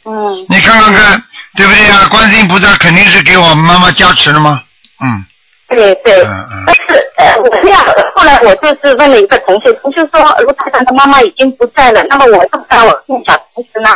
[0.06, 1.24] 嗯你看看看，
[1.56, 2.08] 对不对呀？
[2.10, 4.62] 观世音菩萨肯定是给我妈妈加持了吗？
[5.04, 5.26] 嗯
[5.70, 6.82] 对对，嗯嗯但是
[7.18, 7.84] 呃，我这样，
[8.16, 12.86] 后来我就是问了一个同学，同学说卢台长的妈妈已经不在了，那么我怎么办？
[12.86, 13.90] 我念小房子呢？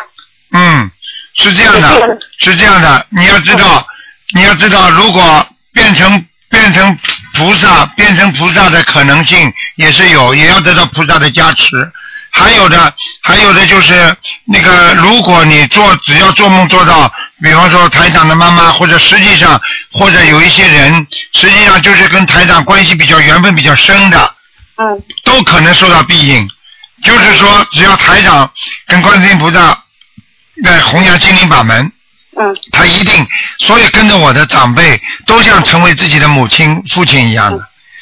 [0.53, 0.89] 嗯，
[1.35, 3.85] 是这样的，是这样的，你要知道，
[4.33, 6.97] 你要知道，如果变成变成
[7.35, 11.91] 菩萨，变成菩萨的可能性也是有，也要得到菩萨的加持。
[12.37, 14.15] 还有的，还有的就是
[14.45, 17.11] 那个，如果你做只要做梦做到，
[17.41, 19.59] 比方说台长的妈妈，或者实际上
[19.91, 24.35] 或者有一些人，实际上就是跟台长关系比较缘分比较深的，
[24.75, 25.01] 嗯。
[25.23, 26.47] 都可能受到庇应。
[27.03, 28.51] 就是说，只要台长
[28.85, 29.75] 跟观世音菩萨
[30.63, 31.91] 在弘扬心灵法门，
[32.39, 32.55] 嗯。
[32.71, 33.27] 他一定，
[33.57, 37.57] 所有跟着我的长辈都像成为自己的母亲、父亲一样的，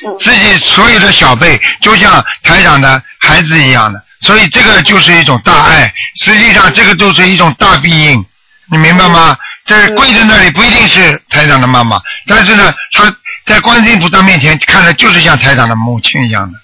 [0.06, 0.18] 嗯。
[0.20, 8.26] 自己所有的小辈就像台长的孩子一样的，所以这个就是一种大爱，实际上这个就是一种大庇应，
[8.72, 9.38] 你明白吗？
[9.68, 13.16] 在跪在那里不一定是台长的妈妈，但是呢，他
[13.46, 16.58] 在观世音菩萨面前看着就是像台长的母亲一样的。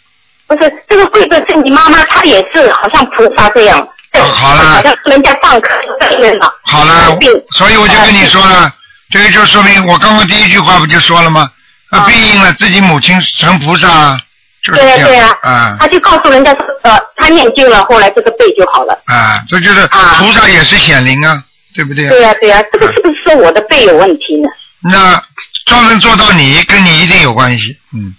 [0.47, 6.51] 不是这个跪着是你妈妈，她也是好像菩萨这样，对，好了好像人家上课在念了。
[6.63, 7.17] 好了，
[7.51, 8.71] 所以我就跟你说了，
[9.09, 11.49] 这个就说明我刚刚第一句话不就说了吗？
[11.91, 14.19] 啊，庇应了自己母亲成菩萨啊，
[14.63, 18.93] 就是对呀、这对呀、样啊他就告诉人家说，呃，他念经了，后来这个背就好了。
[19.05, 21.43] 啊，这就是啊菩萨也是显灵啊，
[21.73, 22.07] 对不对？
[22.09, 24.47] 对呀、对呀、这个是不是说我的背有问题呢？
[24.83, 25.21] 那
[25.65, 28.15] 专门做到你，跟你一定有关系，嗯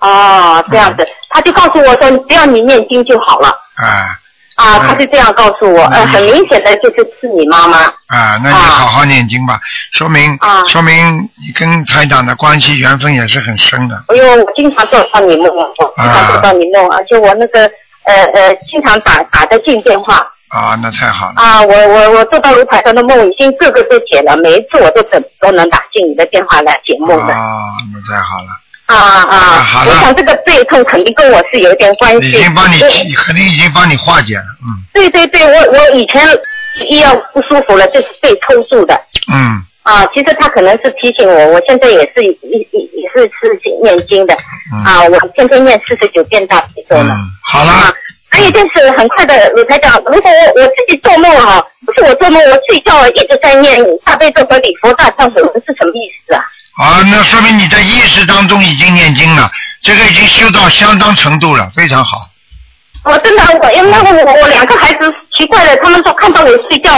[0.00, 3.48] 哦，这样子，他就告诉我说，只要你念经就好了。
[3.76, 4.18] 啊
[4.60, 7.78] 啊，嗯他就这样告诉我，很明显的就是是你妈妈。
[8.08, 9.58] 啊，那你好好念经吧，
[9.92, 14.04] 说明啊说明你跟台长的关系缘分也是很深的。
[14.08, 17.62] 哎呦，我经常做到你梦，我经常做到你梦，而且我那个
[18.04, 20.16] 呃呃，经常打打得进电话
[20.48, 21.34] 啊，那太好了。
[21.36, 27.32] 啊，我我我做到卢台上的梦，已经个个都解了，每一次我都等都能打进你的电话来解梦的。
[27.32, 27.60] 啊，
[27.94, 28.48] 那太好了，
[28.94, 29.84] 啊啊啊好！
[29.84, 32.28] 了我想这个背痛肯定跟我是有点关系。
[32.28, 36.26] 已经帮你对肯定已经帮你化解了，嗯对对对，我我以前
[36.88, 38.94] 医药不舒服了，就是被抽住的。
[39.32, 44.36] 嗯啊，其实他可能是提醒我，我现在也是也也也是是念经的、
[44.74, 47.14] 嗯啊，我天天念四十九遍大悲咒呢。
[47.14, 47.94] 嗯，好啊了，，
[48.28, 56.44] 还有就是很快的，鲁台长，如果我我自己做梦哈、不是我做梦，我睡觉一直在念大悲咒和礼佛大忏悔文是什么意思啊？
[56.80, 59.50] 好，那说明你在意识当中已经念经了，
[59.82, 62.26] 这个已经修到相当程度了，非常好。
[63.04, 66.90] 我真的，我因为我我两个孩子奇怪的，他们说看到我睡觉，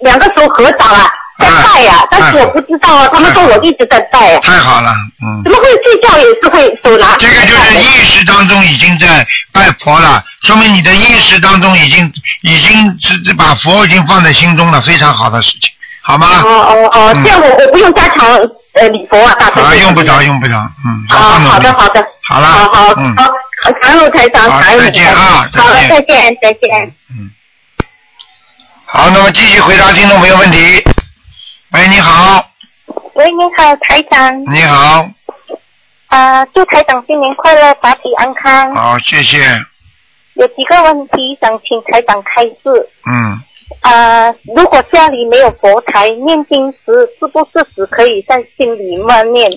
[0.00, 5.40] 两个手合掌啊，在拜呀、但是我不知道啊，他们说我一直在拜啊，太好了，嗯。
[5.42, 7.16] 怎么会睡觉也是会手拿？
[7.16, 12.12] 这个就是意识当中已经在拜佛了，说明你的意识当中已经
[12.42, 15.70] 已经是是把佛已经放在心中了，非常好的事情，
[16.02, 16.26] 好吗？
[16.44, 18.38] 哦哦哦，这样我我不用加强
[18.72, 20.54] 呃礼佛啊，大啊，用不着，用不着，
[20.86, 23.16] 嗯，好啊，好的好的，好了好好嗯。
[23.16, 25.88] 好，感恩台长，好感恩再见啊台长好，再见。
[25.88, 26.94] 再见再见。
[28.86, 30.82] 好，那么继续回答听众朋友问题。
[31.72, 32.44] 喂，你好，
[33.14, 34.42] 喂，你好，台长。
[34.52, 35.08] 你好，
[36.08, 38.74] 啊、祝台长新年快乐，法体安康。
[38.74, 39.64] 好，谢谢，
[40.34, 42.88] 有几个问题想请台长开示。
[43.06, 43.40] 嗯，
[43.80, 49.50] 啊、如果家里没有佛台，念经时是不是只可以在心里默念，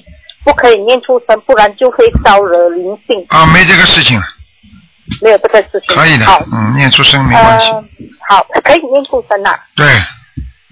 [0.46, 3.26] 不可以念出声，不然就会招惹灵性？
[3.30, 4.20] 啊，没这个事情，
[5.22, 5.96] 没有这个事情。
[5.96, 7.84] 可以的好，，嗯，念出声没关系，呃
[8.30, 9.60] 好，可以念出声啊。
[9.76, 9.86] 对，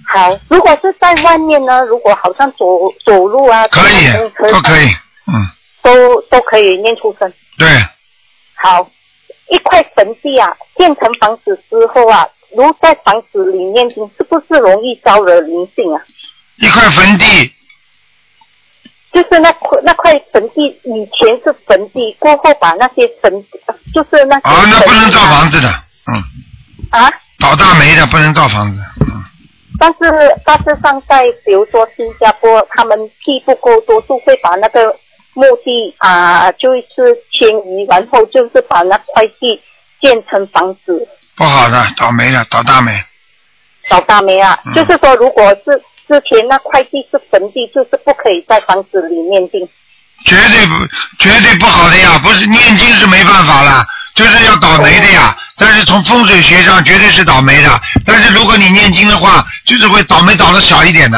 [0.07, 1.81] 好，如果是在外面呢？
[1.85, 2.65] 如果好像走
[3.03, 4.87] 走路啊，可以都可以，
[5.27, 5.49] 嗯，
[5.81, 7.31] 都都可以念出声。
[7.57, 7.67] 对，
[8.55, 8.89] 好，
[9.49, 12.25] 一块坟地啊，建成房子之后啊，
[12.55, 16.01] 如在房子里念经，是不是容易招惹灵性啊？
[16.57, 17.25] 一块坟地，
[19.13, 23.33] 就是那块那块坟地以前是坟地，过后把那些坟，
[23.65, 25.67] 呃就是那些啊，那不能造房子的，
[26.07, 26.21] 嗯，
[26.91, 27.11] 啊。
[27.39, 29.23] 倒大霉的不能造房子，嗯，
[29.79, 34.95] 但是大致上在比如说新加坡，他们地不够多，数会把那个
[35.33, 39.59] 墓地啊，就是迁移，然后就是把那块地
[39.99, 41.07] 建成房子。
[41.35, 43.03] 不好的，倒霉的，倒大霉，
[43.89, 49.67] 倒大霉啊，嗯就是说，如果是之前那块地是坟地，就是不可以在房子里念经。
[50.23, 50.85] 绝对不，
[51.17, 52.19] 绝对不好的呀！
[52.21, 55.35] 不是念经是没办法了，就是要倒霉的呀。
[55.57, 57.69] 但是从风水学上绝对是倒霉的。
[58.05, 61.17] 但是如果你念经的话，就是会倒霉倒的小一点的。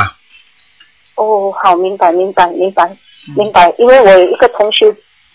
[1.16, 3.74] 哦，好，明白，明白，明白，嗯明白。
[3.78, 4.86] 因为我有一个同学，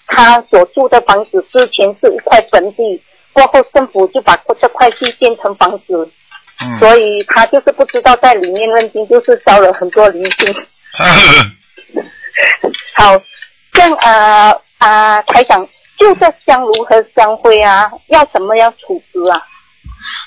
[0.07, 3.03] 他所住的房子之前是一块坟地，
[3.39, 6.11] 过后政府就把这块地建成房子，
[6.61, 10.53] 嗯，所以他就是不知道在里面认经，就是招了很多灵性。
[12.97, 13.21] 好，
[13.75, 15.65] 像啊啊、台长，
[15.99, 19.41] 就这香炉和香灰啊，要怎么样处置啊？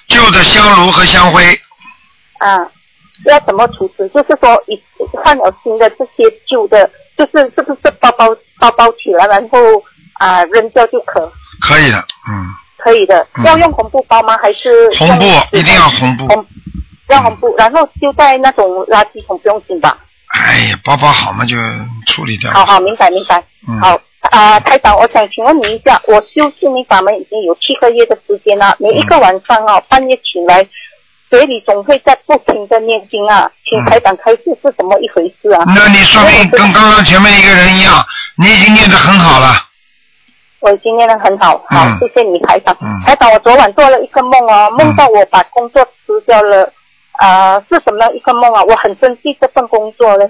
[0.08, 1.44] 旧的香炉和香灰，
[2.40, 2.60] 啊，
[3.26, 4.10] 要怎么处置？
[4.14, 4.82] 就是说，一
[5.12, 8.26] 换了新的这些旧的，就是是不是包包
[8.58, 9.60] 包包起来，然后
[10.14, 11.98] 啊扔掉就可可以的，
[12.30, 12.46] 嗯，
[12.84, 13.26] 可以的？
[13.38, 14.38] 嗯要用红布包吗？
[14.42, 16.28] 还是红布一定要红布。
[16.28, 16.46] 红
[17.10, 19.98] 要红布，然后丢在那种垃圾桶，不用紧吧？
[20.34, 21.56] 哎呀，包包好嘛就
[22.08, 22.52] 处理掉。
[22.52, 23.44] 好好，明白明白。
[23.68, 30.66] 嗯好啊、台长，我想请问你一下，我修心灵法门已经有七个月的时间了，每一个晚上哦，半夜起来，
[31.30, 35.64] 嘴里总会在不停的念经啊，请台长开示是怎么一回事啊？
[35.76, 37.94] 那你说明跟刚刚前面一个人一样，
[38.38, 39.56] 你已经念得很好了。
[40.62, 42.76] 我已经念得很好，好，嗯谢谢你台长。
[42.80, 46.72] 嗯台长，我昨晚做了一个梦哦，梦到我把工作辞掉了，
[47.20, 48.64] 呃，是什么一个梦啊？
[48.64, 50.30] 我很珍惜这份工作嘞。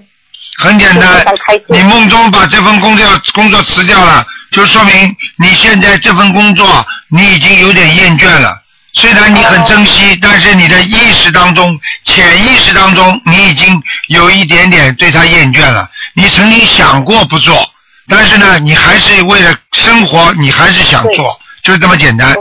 [0.63, 1.23] 很简单
[1.67, 6.65] 你梦中把这份工作工作辞掉了，就说明你现在这份工作
[7.09, 8.57] 你已经有点厌倦了。
[8.93, 15.89] 虽然你很珍惜，但是你的意识当中、潜意识当中，你已经有一点点对他厌倦了。
[16.13, 17.55] 你曾经想过不做，
[18.11, 22.35] 但是呢，你还是为了生活，你还是想做，就是这么简单，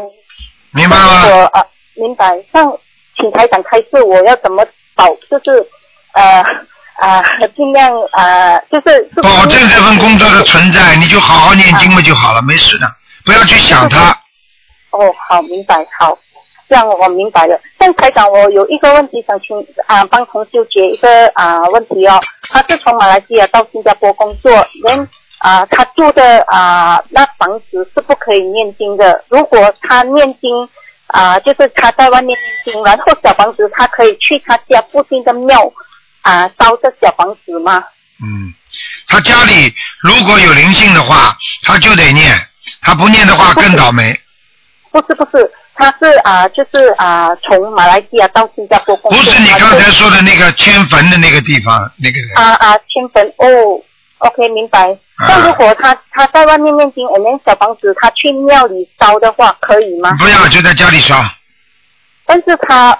[0.72, 1.22] 明白吗？
[1.26, 1.64] 我啊，
[1.94, 2.36] 明白。
[2.52, 2.70] 像
[3.16, 4.66] 请台长开示，我要怎么
[4.96, 5.06] 保？
[5.30, 5.64] 就是
[6.14, 6.42] 呃
[7.00, 7.22] 啊，
[7.56, 12.86] 尽量呃，就是是保证这份工作的存在，你就好好念经嘛就好了，没事的，
[13.24, 14.10] 不要去想它。
[14.90, 14.98] 哦，
[15.28, 16.18] 好，明白，好，
[16.68, 17.58] 这样我明白了。
[17.78, 19.56] 但台长，我有一个问题想请
[19.86, 22.18] 啊帮同修解一个啊问题哦。
[22.52, 24.50] 他是从马来西亚到新加坡工作，
[24.82, 25.08] 连
[25.40, 29.24] 啊他住的啊那房子是不可以念经的。
[29.28, 30.68] 如果他念经
[31.08, 35.60] 啊，就是他在外面念经，然后小房子他可以去他家附近的庙
[36.22, 37.82] 啊烧这小房子吗？
[38.22, 38.54] 嗯，
[39.08, 41.34] 他家里如果有灵性的话，
[41.64, 42.32] 他就得念；
[42.82, 44.14] 他不念的话更倒霉。
[44.92, 49.18] 不是不是，他是啊就是啊从马来西亚到新加坡工作。
[49.18, 52.36] 不是你刚才说的那个迁坟的那个地方那个人。
[52.36, 53.82] 啊啊，迁坟哦
[54.18, 54.96] ，OK 明白。
[55.20, 60.16] 啊那如果他他在外面念经，我们小房子他去庙里烧的话，可以吗？
[60.18, 61.22] 不要就在家里烧，
[62.24, 62.98] 但是他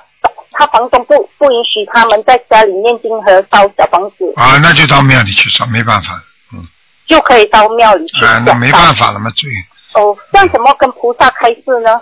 [0.53, 6.63] 他房东不不允许他们在家里念经和烧小房子，啊，那就到庙里去烧，没办法，嗯
[7.09, 8.53] 就可以到庙里去啊，那。
[8.55, 9.49] 没办法了嘛，最
[9.95, 11.99] 哦，像什么跟菩萨开示呢？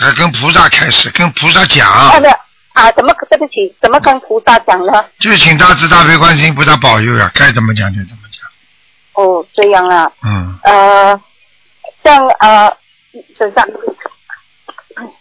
[0.00, 2.30] 呃，跟菩萨开示，跟菩萨讲，啊的
[2.72, 5.04] 啊，怎么对不起，怎么跟菩萨讲呢？
[5.18, 8.29] 就请大慈大悲观世音菩萨保佑呀，该怎么讲就怎么讲。
[9.20, 11.20] 哦，这样啊，嗯，呃，
[12.02, 12.74] 像呃，
[13.36, 13.66] 身上。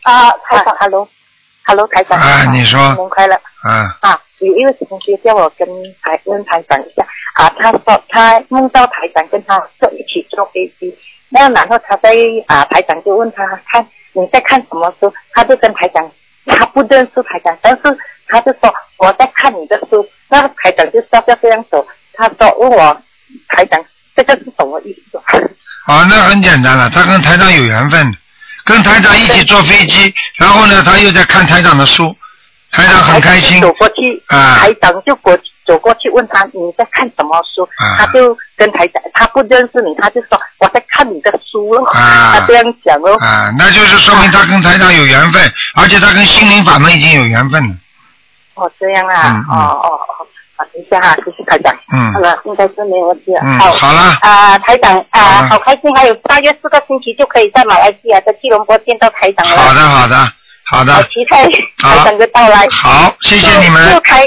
[0.04, 2.80] 啊，台长，hello，hello，台长，啊你说。
[2.80, 4.22] 新年快乐啊，啊！
[4.40, 5.68] 有一位同学叫我跟
[6.02, 7.06] 台问台长一下。
[7.34, 10.98] 啊，他说他梦到台长跟他坐一起坐飞机，
[11.30, 12.14] 那然后他在
[12.48, 16.10] 啊，台长就问他看你在看什么书，他就跟台长
[16.46, 17.98] 他不认识台长，但是
[18.28, 23.02] 他就说我在看你的书，那台长就笑笑这样走，他说问我
[23.50, 23.80] 台长
[24.16, 25.18] 这个是什么意思？
[25.86, 28.16] 啊，那很简单了，他跟台长有缘分，
[28.64, 32.16] 跟台长一起坐飞机，然后呢，他又在看台长的书，
[32.72, 43.18] 台长很开心走过去，啊台长就过走过去问他你在看什么书，啊他就跟台长他不认识你，他就说我在看你的书了，啊他这样讲哦。
[43.20, 47.76] 啊，那就是说明他跟台长有缘分，而且他跟心灵法门已经有缘分了。
[48.60, 51.74] 哦，这样啊，哦哦哦，好，等一下哈，谢谢台长。
[51.92, 53.40] 嗯好了，应该是没有问题了。
[53.44, 59.58] 嗯好，好了啊、台长啊、好开心，还有大约四个星期就可以在马来西亚的吉隆坡见到台长了。
[59.58, 60.34] 好的，好的，
[60.66, 61.44] 好的好，期待
[61.78, 62.68] 台长的到来。
[62.70, 64.24] 好，谢谢你祝们台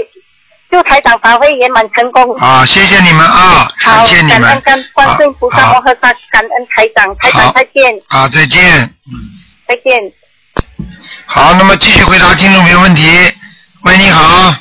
[0.70, 2.35] 祝台长发挥圆满成功。
[2.37, 8.95] 啊，谢谢你们啊，好感谢，你们感恩跟观世菩萨摩诃萨，感恩台长，台长再见，啊，再见。
[9.68, 10.01] 再见。
[11.26, 13.03] 好，那么继续回答听众朋友问题。
[13.85, 14.55] 喂，你好。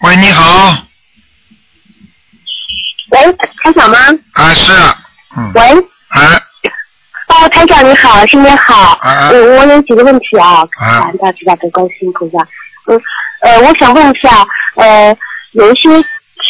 [0.00, 0.74] 喂，你好。
[3.10, 3.32] 喂，
[3.62, 3.98] 台长吗？
[4.32, 4.72] 啊，是，
[5.36, 5.62] 嗯，喂，
[6.08, 6.42] 啊，
[7.28, 8.98] 哦，台长你好，新年好。
[9.02, 12.38] 啊嗯，我有几个问题啊，啊大家大悲观世音菩萨。
[12.86, 13.00] 嗯，
[13.42, 14.46] 呃，我想问一下，
[14.76, 15.14] 呃，
[15.52, 15.88] 有一些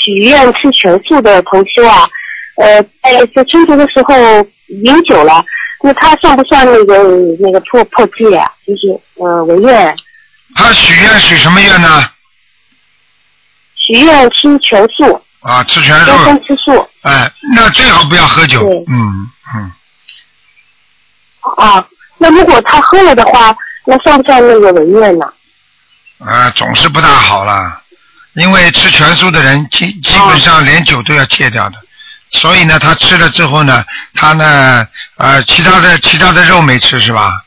[0.04, 2.08] 许愿吃全素的同修啊，
[2.56, 4.14] 呃，在在春节的时候
[4.68, 5.44] 饮酒了，
[5.82, 7.02] 那他算不算那个
[7.38, 8.50] 那个破破戒啊？
[8.66, 9.96] 就是呃违愿？
[10.54, 12.10] 他许愿许什么愿呢？
[13.74, 16.12] 许愿吃全素，啊，吃全素。
[16.46, 18.84] 吃素哎，那最好不要喝酒对。
[18.88, 19.72] 嗯嗯，
[21.58, 21.86] 啊。
[22.18, 23.54] 那如果他喝了的话，
[23.84, 25.26] 那算不算那个违愿呢？
[26.18, 27.82] 啊，总是不大好了，
[28.32, 31.76] 因为吃全素的人基基本上连酒都要戒掉的，
[32.28, 37.44] 所以呢，他吃了之后呢，他呢，呃，其他的其他的肉没吃是吧？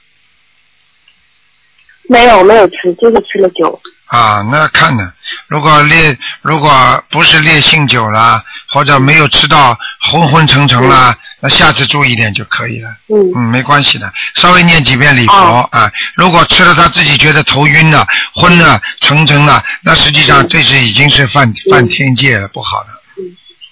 [2.09, 3.79] 没有，没有吃，就是吃了酒。
[4.07, 5.13] 啊，那看呢，
[5.47, 12.89] 如果烈如果不是烈性酒啦，或者没有吃到昏昏沉沉啦，那下次注意点就可以了。
[13.13, 15.91] 嗯嗯，没关系的，稍微念几遍礼佛、哦啊。
[16.15, 22.89] 如果吃了他自己觉得头晕了、昏了、沉沉了，那实际上这是已经是犯犯天界了，不好的。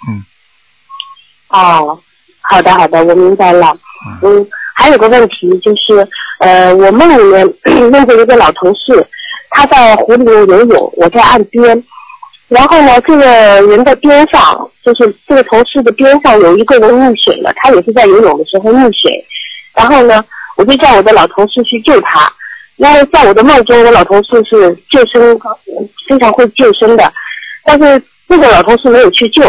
[0.10, 0.24] 嗯
[1.50, 1.98] 哦，
[2.42, 3.74] 好的好的，我明白了。
[4.22, 6.08] 嗯，还有个问题就是，
[6.40, 7.46] 呃，我梦里面
[7.92, 9.06] 梦见一个老同事，
[9.50, 11.84] 他在湖里面游泳，我在岸边。
[12.48, 13.26] 然后呢，这个
[13.68, 19.12] 人的边上，就是这个同事的边上有一个人溺水了，他也是在游泳的时候溺水。
[19.76, 20.24] 然后呢，
[20.56, 22.32] 我就叫我的老同事去救他，
[22.78, 25.38] 因为在我的梦中，我老同事是救生
[26.08, 27.12] 非常会救生的，
[27.66, 29.44] 但是那个老同事没有去救，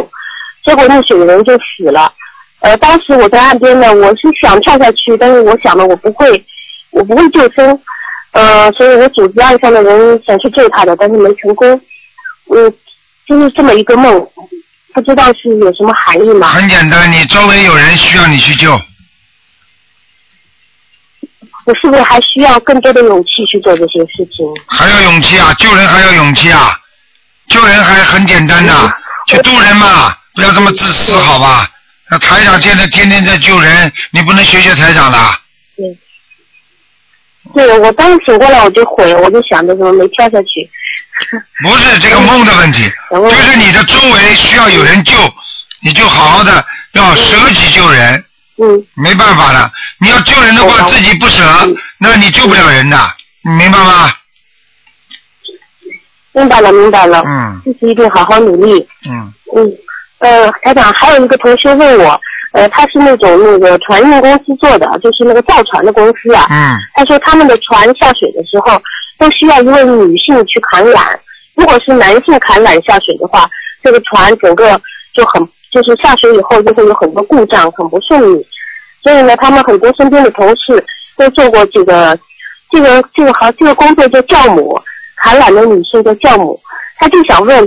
[0.65, 2.13] 结果那水的人就死了。
[2.61, 6.45] 呃，当时我在岸边呢，我是想跳下去，但是我想呢，我不会，
[6.91, 7.81] 我不会救生，
[8.33, 11.81] 呃，所以我组织岸上的人想去救他的，但是没成功。
[12.51, 12.75] 嗯，
[13.29, 14.27] 就是这么一个梦，
[14.93, 16.49] 不知道是有什么含义吗？
[16.49, 18.73] 很简单，你周围有人需要你去救，
[21.67, 24.47] 我是不是还需要更多的勇气去做这些事情？
[24.67, 26.77] 还要勇气啊，救人还要勇气啊，
[27.49, 28.73] 救人还很简单的，
[29.29, 31.69] 去渡人嘛，不要这么自私，好吧？
[32.09, 35.19] 那台长现在天天在救人，你不能学学台长的。
[35.77, 40.71] 对，对我刚醒过来我就悔，我就想着怎么没跳下去。
[41.65, 45.17] 不是这个梦的问题，就是你的周围需要有人救，
[45.83, 48.25] 你就好好的要舍己救人。
[48.63, 48.87] 嗯。
[48.95, 51.43] 没办法了，你要救人的话，自己不舍，
[51.99, 52.97] 那你救不了人的，
[53.43, 54.13] 你明白吗？
[56.31, 57.25] 明白了，明白了。
[57.27, 57.61] 嗯。
[57.65, 58.89] 自己一定好好努力。
[59.05, 59.35] 嗯。
[59.57, 59.69] 嗯，
[60.19, 62.21] 呃，台长，还有一个同学问我，
[62.53, 66.47] 呃，他是那种那个船运公司做的，就是那个造船的公司啊。
[66.51, 66.77] 嗯。
[66.95, 68.81] 他说他们的船下水的时候，
[69.19, 71.17] 都需要一位女性去扛缆。
[71.55, 73.49] 如果是男性扛缆下水的话，
[73.83, 74.81] 这个船整个
[75.15, 75.41] 就很，
[75.73, 78.47] 就是下水以后就会有很多故障，很不顺利。
[79.03, 80.85] 所以呢，他们很多身边的同事
[81.17, 82.19] 都做过这个，
[82.71, 84.81] 这个这个好，这个工作叫教母，
[85.17, 86.61] 砍缆的女性叫教母。
[86.99, 87.59] 他就想问，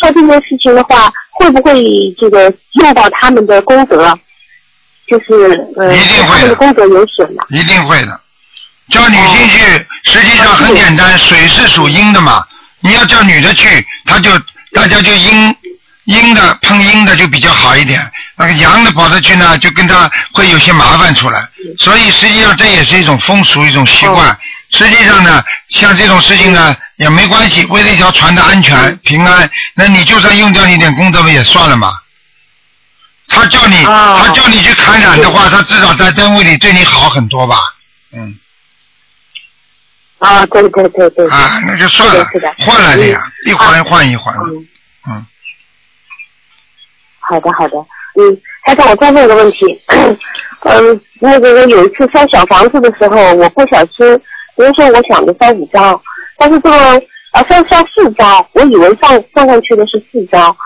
[0.00, 1.82] 说这件事情的话，会不会
[2.20, 4.18] 这个用到他们的功德？
[5.08, 5.34] 就是
[5.76, 7.42] 呃一定会的他们的功德有损吗？
[7.48, 8.20] 一定会的。
[8.90, 12.44] 叫女性去，实际上很简单，水是属阴的嘛。
[12.80, 14.30] 你要叫女的去，她就
[14.72, 15.56] 大家就阴
[16.04, 18.00] 阴的碰阴的就比较好一点，
[18.36, 21.40] 那个阳的跑着去呢，就跟她会有些麻烦出来。
[21.78, 24.36] 所以实际上这也是一种风俗，一种习惯。
[24.72, 31.98] 实际上呢，像这种事情呢也没关系，为了一条船的安全、平安，那你就算用掉你点功德也算了嘛。
[33.26, 37.56] 他叫你，他叫你去感染的话，他至少在单位里对你好很多吧？
[38.12, 38.38] 嗯。
[40.18, 41.26] 啊，对对对对。
[41.30, 42.22] 啊，那就算了，
[42.58, 44.34] 换了的呀，一环换一换。
[45.08, 45.26] 嗯。
[47.20, 47.76] 好的好的，
[48.16, 48.36] 嗯，
[48.66, 54.18] 还长，我再问一个问题， 嗯，那个我有一次烧小房子的时候，我不小心，
[54.56, 55.98] 比如说我想着烧五张，
[56.40, 56.76] 但是这个
[57.32, 60.56] 啊烧烧四张，我以为放放上去的是四张，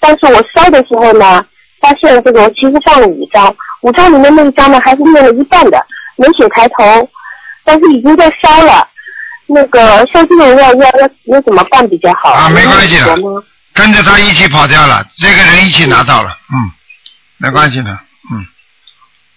[0.00, 1.44] 但是我烧的时候呢，
[1.78, 5.78] 发现这个其实放了五张，五张里面那一张呢还是念了一半的，
[6.16, 7.06] 没写抬头，
[7.64, 8.88] 但是已经在烧了。
[9.46, 12.30] 那个像这种要要要要怎么办比较好？
[12.30, 13.14] 啊，没关系的？
[13.74, 16.56] 跟着他一起跑掉了，这个人一起拿到了，嗯，
[17.36, 17.90] 没关系的，
[18.32, 18.46] 嗯。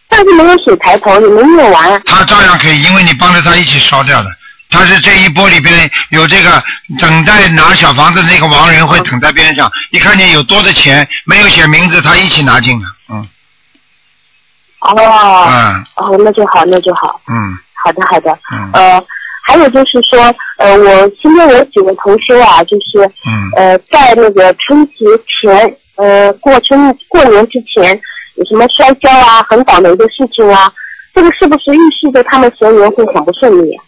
[0.08, 2.02] 但是没有写抬头，也没念完。
[2.06, 4.30] 他照样可以，因为你帮着他一起烧掉的。
[4.74, 6.62] 他是这一波里边有这个
[7.00, 13.30] 等待拿小房子的那个亡人会等在边上，一看见有多的钱没有写名字，他一起拿进了，嗯。
[14.80, 15.46] 哦。
[15.48, 15.86] 嗯。
[15.96, 17.22] 哦，那就好，那就好。
[17.28, 17.36] 嗯。
[17.76, 18.32] 好的，好的。
[18.52, 18.72] 嗯。
[18.74, 19.06] 呃，
[19.46, 20.20] 还有就是说，
[20.58, 25.06] 呃，我身边有几个同修啊，就是，嗯，呃，在那个春节
[25.40, 27.94] 前，呃，过春过年之前，
[28.38, 30.72] 有什么摔跤啊，很倒霉的事情啊，
[31.14, 33.84] 这个是不是预示着他们蛇年会很不顺利、啊？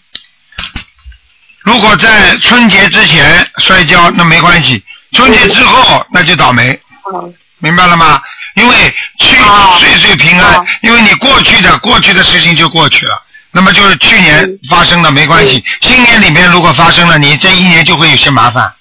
[1.65, 4.79] 如果在春节之前摔跤，那没关系；
[5.13, 6.79] 春节之后，那就倒霉。
[7.11, 7.33] 嗯。
[7.57, 8.21] 明白了吗？
[8.53, 8.75] 因为
[9.17, 9.35] 去
[9.79, 13.19] 岁岁平安，因为你过去的过去的事情就过去了。
[13.51, 18.71] 那么就是去年发生的没关系，新年里面如果发生了，你这一年就会有些麻烦。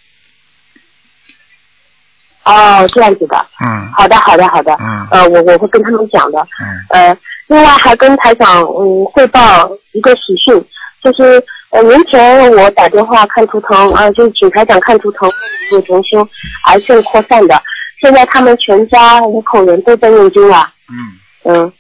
[2.44, 3.46] 哦，这样子的。
[3.64, 3.90] 嗯。
[3.96, 4.76] 好的，好的，好的。
[4.78, 5.08] 嗯。
[5.10, 6.46] 呃，我我会跟他们讲的。
[6.60, 6.84] 嗯。
[6.90, 7.16] 呃，
[7.46, 10.62] 另外还跟台长嗯汇报一个喜讯，
[11.02, 11.42] 就是
[11.74, 15.28] 呃年前我打电话看图腾，呃就是请台长看图腾，
[15.72, 16.26] 有重修
[16.68, 17.60] 癌症扩散的，
[18.00, 20.68] 现在他们全家五口人都在念经了。
[20.88, 21.52] 嗯。
[21.52, 21.72] 嗯。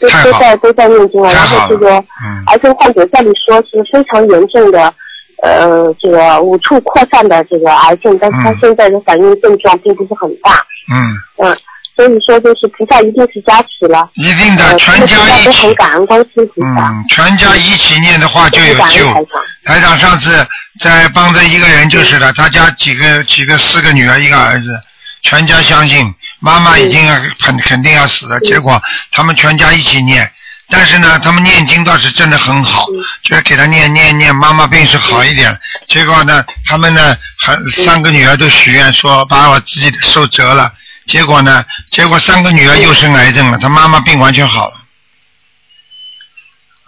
[0.00, 4.94] 都都在都在念经了，然后这个嗯癌症患者照理说是非常严重的，
[5.42, 10.52] 呃，这个五处扩散的这个癌症，但是他现在的反应症状并不是很大，
[10.90, 10.96] 嗯。
[11.36, 11.56] 嗯，
[11.96, 15.74] 所以说就是菩萨一定是加持了，一定的，呃，全家一起。
[15.74, 19.04] 感恩观世音菩萨，嗯，全家一起念的话就有救。
[19.12, 19.24] 台。
[19.24, 19.26] 长。
[19.62, 20.46] 台长上次
[20.80, 24.80] 在帮着一个人就是的，他家几个几个四个女儿一个儿子，
[25.22, 28.80] 全家相信妈妈已经要肯肯定要死了，结果
[29.12, 30.30] 他们全家一起念，
[30.70, 32.86] 但是呢，他们念经倒是真的很好，
[33.22, 37.14] 就是给他念念念，妈妈病是好一点，结果呢，他们呢
[37.44, 40.72] 还三个女儿都许愿说把我自己的寿折了，
[41.10, 44.74] 结果呢，结果三个女儿又生癌症了，她妈妈病完全好了。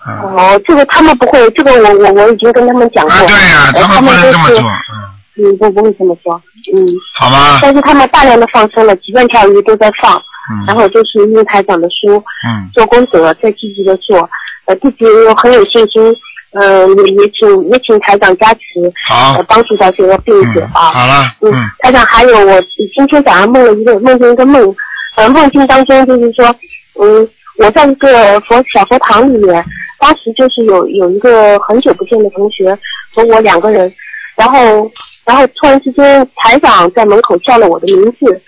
[0.05, 3.13] 啊哦，这个他们不会，这个我我我已经跟他们讲过。
[3.13, 6.41] 啊，对呀、呃他们不能这么做，嗯，嗯，不不会这么说，
[6.73, 6.87] 嗯。
[7.15, 7.59] 好吧？
[7.63, 10.17] 但是他们大量的放生了，几万条鱼都在放，
[10.51, 14.29] 嗯然后就是用台长的书，嗯做功德，在积极的做，
[14.67, 16.17] 呃，自己又很有信心，
[16.55, 18.61] 嗯、也也请也请台长加持，
[19.07, 20.93] 好呃，帮助到这个病者啊。
[20.93, 22.61] 好了，嗯，台长还有我
[22.95, 24.75] 今天早上梦了一个梦见一个梦，
[25.17, 26.55] 呃，梦境当中就是说，
[27.01, 27.29] 嗯，
[27.59, 29.65] 我在一个佛小佛堂里面，
[29.99, 32.77] 当时就是有有一个很久不见的同学
[33.15, 33.91] 和我两个人，
[34.37, 34.91] 然后
[35.25, 38.43] 然后突然之间台长在门口叫了我的名字，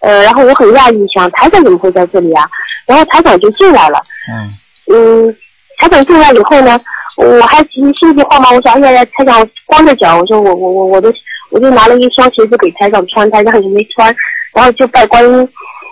[0.00, 2.48] 呃，然后我很讶异，想台长怎么会在这里啊？
[2.86, 4.02] 然后台长就进来了，
[4.32, 4.50] 嗯
[4.92, 5.36] 嗯，
[5.78, 6.80] 台长进来以后呢，
[7.16, 11.12] 我还心心急慌忙，我说哎呀呀，台长光着脚，我说我我我我都，
[11.50, 14.14] 我就拿了一双鞋子给台长穿，台长也没穿，
[14.54, 15.36] 然后就拜观音，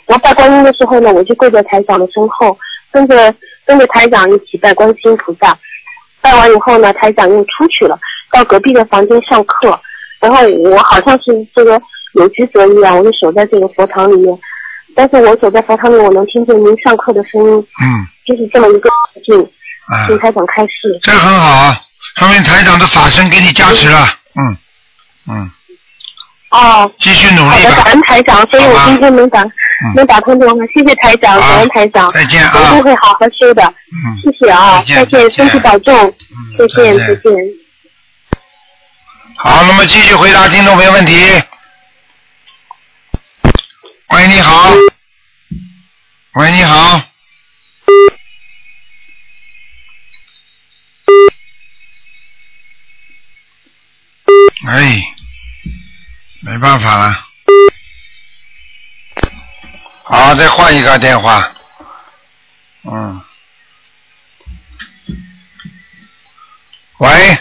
[0.07, 2.57] 然后拜观音的时候呢，我就跪在台长的身后，
[2.91, 3.35] 跟着
[3.67, 5.59] 跟着台长一起拜观世音菩萨，
[6.21, 7.99] 拜完以后呢，台长又出去了，
[8.33, 9.79] 到隔壁的房间上课，
[10.21, 11.81] 然后我好像是这个
[12.15, 14.39] 有职责一样，我就守在这个佛堂里面，
[14.95, 17.85] 但是我走在佛堂里，我能听见您上课的声音，嗯，
[18.25, 19.51] 就是这么一个环境，
[19.93, 20.99] 啊，请台长开示。
[21.03, 21.75] 这很好，
[22.17, 24.57] 说明台长的法身给你加持了，嗯。
[25.31, 25.51] 嗯，
[26.51, 29.45] 哦，继续努好的，感，恩台长，所以我今天能打
[29.95, 32.53] 能打通电话，谢谢台长，感恩台长，再见啊。
[32.55, 35.95] 我一定会好好修的，嗯，谢谢啊，再见身体保重，
[36.59, 36.99] 再见。
[36.99, 37.33] 再见。
[39.37, 41.43] 好，那么继续回答听众朋友问题。
[44.09, 44.73] 喂，你好。
[46.35, 47.01] 喂，你好。
[54.69, 55.03] 哎，
[56.43, 57.27] 没办法了。
[60.05, 61.55] 好，再换一个电话。
[62.83, 63.23] 嗯。
[66.99, 67.39] 喂。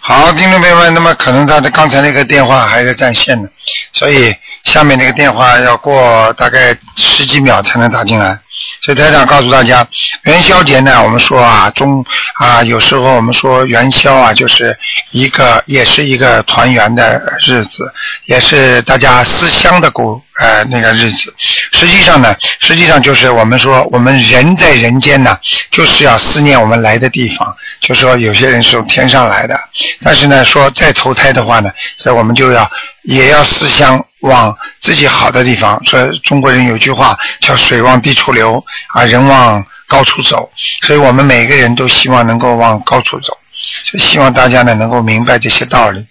[0.00, 3.48] 好，听众朋友们，那么可能他的刚才那个电话还在占线呢，
[3.92, 4.34] 所以
[4.64, 8.40] 下面那个电话要过大概十几秒才能打进来。
[8.82, 9.86] 所以台长告诉大家，
[10.24, 12.04] 元宵节呢，我们说啊，中
[12.40, 14.76] 啊，有时候我们说元宵啊，就是
[15.10, 17.92] 一个，也是一个团圆的日子，
[18.26, 21.34] 也是大家思乡的故呃那个日子。
[21.72, 25.38] 实际上呢，实际上就是我们说，我们人在人间呢，
[25.70, 27.56] 就是要思念我们来的地方。
[27.80, 29.58] 就说有些人是从天上来的，
[30.02, 32.70] 但是呢，说再投胎的话呢，所以我们就要
[33.02, 34.04] 也要思乡。
[34.22, 40.50] 往自己好的地方，说中国人有句话叫“水往低处流，啊人往高处走”，
[40.82, 43.38] 所以我们每个人都希望能够往高处走，
[43.84, 46.04] 所以希望大家呢能够明白这些道理，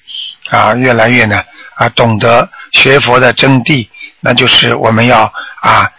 [0.50, 1.44] 啊越来越呢
[1.76, 3.86] 啊懂得学佛的真谛，
[4.28, 5.32] 那就是我们要
[5.62, 5.90] 啊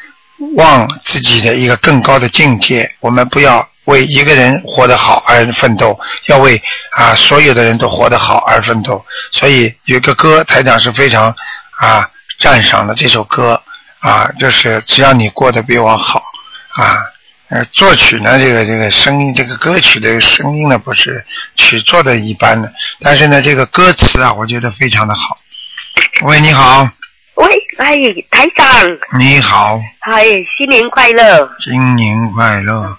[0.57, 9.03] 望自己的一个更高的境界，我们不要为一个人活得好而奋斗，要为啊所有的人都活得好而奋斗。
[9.33, 11.35] 所以有个歌台长是非常。
[11.81, 12.11] 啊，
[12.41, 13.63] 赞赏的这首歌
[14.01, 16.21] 啊，就是只要你过得比我好
[16.71, 16.99] 啊。
[17.51, 21.25] 呃，作曲呢，这个这个声音，这个歌曲的声音呢，不是
[21.55, 25.39] 曲做的一般的，但是呢，这个歌词啊，我觉得非常的好。
[26.23, 26.89] 喂，你好。
[27.39, 27.47] 喂，
[27.79, 27.97] 哎，
[28.33, 28.67] 台长。
[29.17, 29.81] 你好。
[30.01, 30.25] 嗨，
[30.57, 31.49] 新年快乐。
[31.61, 32.99] 新年快乐。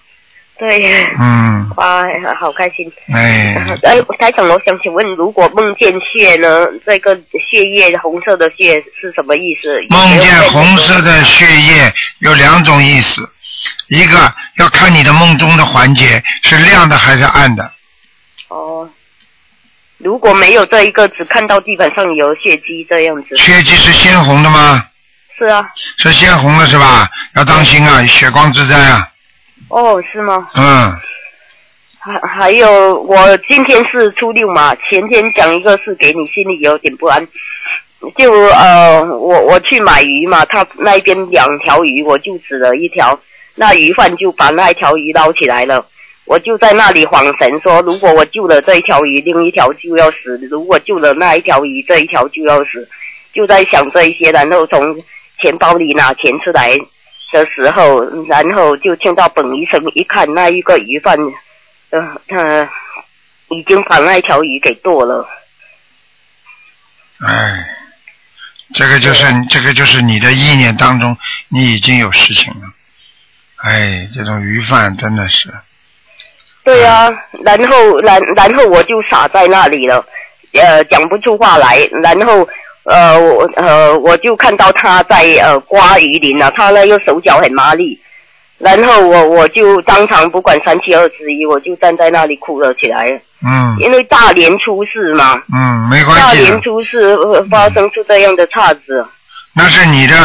[0.58, 2.06] 对，嗯，哇，
[2.40, 2.90] 好开心。
[3.14, 3.54] 哎，
[3.84, 6.68] 哎，台长，我想请问，如果梦见血呢？
[6.86, 7.14] 这个
[7.50, 9.82] 血液红色的血是什么意思？
[9.90, 13.22] 梦见红色的血液有两种意思，
[13.90, 17.72] 一个要看你的梦中的环节是亮的还是暗的。
[18.48, 18.90] 哦，
[20.00, 23.36] 如果没有这一个，只看到地板上有血迹这样子。
[23.38, 24.84] 血迹是鲜红的吗？
[25.38, 25.70] 是啊。
[25.98, 27.10] 是鲜红的是吧？
[27.36, 29.08] 要当心啊，血光之灾啊。
[29.68, 30.48] 哦，是吗？
[30.56, 31.00] 嗯。
[32.02, 37.28] 还还有，我今天是初六嘛，前天讲一个事给你，心里有点不安。
[38.18, 43.20] 就呃，我我去买鱼嘛，他那边两条鱼，我就指了一条，
[43.56, 45.86] 那鱼贩就把那一条鱼捞起来了。
[46.30, 52.88] 我就在那里晃神说，如果我救了这一条鱼，另一条就要死；如果救了那一条鱼，这一条就要死。
[53.34, 54.96] 就在想这一些，然后从
[55.42, 56.78] 钱包里拿钱出来。
[57.32, 61.16] 的时候，然后就听到本医生一看那一个鱼贩，
[61.92, 62.68] 呃，他
[63.50, 65.28] 已经把那条鱼给剁了。
[67.20, 67.68] 哎，
[68.74, 71.16] 这个就是这个就是你的意念当中，
[71.50, 72.62] 你已经有事情了。
[73.58, 75.54] 哎，这种鱼贩真的是。
[76.64, 77.10] 对呀，
[77.44, 80.06] 然后然然后我就傻在那里了，
[80.54, 82.48] 呃，讲不出话来，然后。
[82.86, 88.00] 呃，我呃，我就看到他在呃刮鱼鳞了，他那个手脚很麻利，
[88.58, 93.22] 然后我我就当场不管三七二十一，我就站在那里哭了起来。
[93.46, 93.76] 嗯。
[93.80, 95.40] 因为大年初四嘛。
[95.54, 96.22] 嗯，没关系。
[96.22, 99.06] 大年初四发生出这样的岔子。
[99.54, 100.16] 那是你的，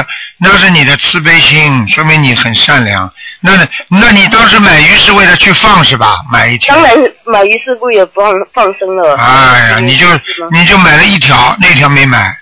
[0.40, 3.12] 那是你的慈悲心，说明你很善良。
[3.46, 3.52] 那
[4.00, 6.16] 那你当时买鱼是为了去放是吧？
[6.32, 6.74] 买一条。
[6.74, 6.96] 当然，
[7.26, 9.14] 买鱼是为了放放生了。
[9.16, 10.06] 哎呀，你就
[10.50, 12.34] 你就买了一条，那条没买。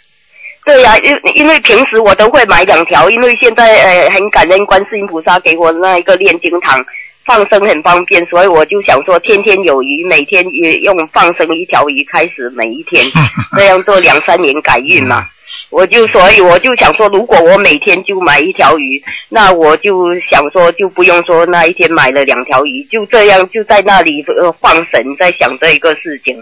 [0.64, 6.80] 对呀，因因为平时我都会买两条，因为现在呃很感恩观世音菩萨给我那一个炼金堂
[7.26, 13.04] 放生很方便，所以我就想说天天有鱼，每天也用放生一条鱼开始每一天，
[13.58, 15.26] 这样做两三年改运嘛。
[15.72, 26.36] 我就所以我就想说，如果我每天就买一条鱼，那我就想说就不用说那一天买了两条鱼，就这样就在那里呃放神，在想这一个事情。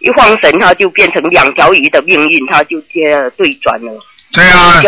[0.00, 3.92] 一晃神，它就变成两条鱼的命运，它就接对转了。
[4.30, 4.82] 对啊，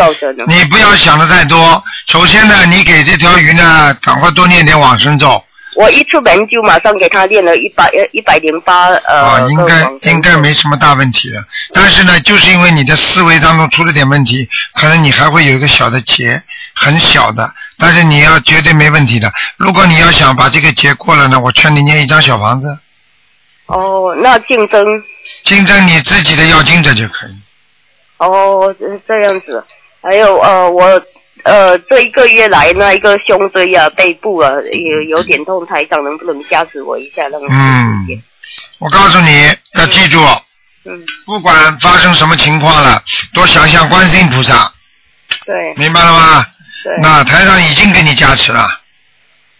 [0.45, 1.83] 你不要想的太多。
[2.05, 5.43] 首先呢，你给这条鱼呢，赶快多念点往生咒。
[5.79, 9.21] 我一出门就马上给他练了一百呃一百零八呃。
[9.21, 11.41] 啊，应该应该没什么大问题的。
[11.73, 16.43] 但是呢，就是因为你的思维当中出了点问题，可能你还会有一个小的结，
[16.75, 17.49] 很小的。
[17.77, 19.31] 但是你要绝对没问题的。
[19.55, 22.77] 如果你要想把这个结过了呢，我劝你念一张小房子。
[23.67, 24.85] 哦，那竞争，
[25.45, 27.37] 竞争你自己的要精者就可以。
[28.17, 28.75] 哦，
[29.07, 29.63] 这样子，
[30.01, 31.01] 还有呃，我
[31.43, 38.05] 呃这一个月来那一个胸椎啊、背部啊有有点痛，台长能不能加持我一下让嗯，
[38.79, 40.19] 我告诉你要记住，
[40.85, 43.01] 嗯，不管发生什么情况了，
[43.33, 44.71] 多想想观世音菩萨。
[45.45, 45.73] 对。
[45.75, 46.45] 明白了吗？
[46.83, 46.93] 对。
[47.01, 48.67] 那台长已经给你加持了。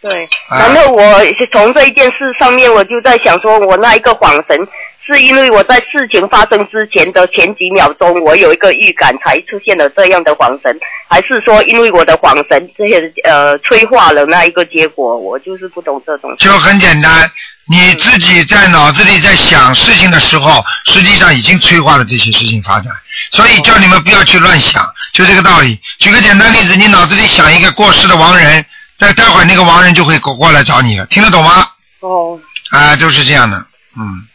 [0.01, 4.67] 对，啊然后我从这一件事上面，我就在想说，我那一个恍神，
[5.11, 10.79] 是因为我在事情发生之前的前几秒钟，我有一个预感，才出现了这样的恍神，
[11.09, 15.17] 还是说因为我的恍神这些呃催化了那一个结果？
[15.17, 16.29] 我就是不懂这种。
[16.37, 17.29] 就很简单，
[17.67, 22.93] 你自己在脑子里在想事情的时候，实际上已经催化了这些事情发展。
[23.31, 25.79] 所以叫你们不要去乱想，就这个道理。
[25.99, 28.63] 举个简单例子，你脑子里想一个过世的亡人，
[28.97, 31.67] 待待会儿那个亡人就会过过来找你了，听得懂吗？
[32.01, 32.39] 哦，
[32.71, 33.57] 啊，就是这样的，
[33.97, 34.27] 嗯。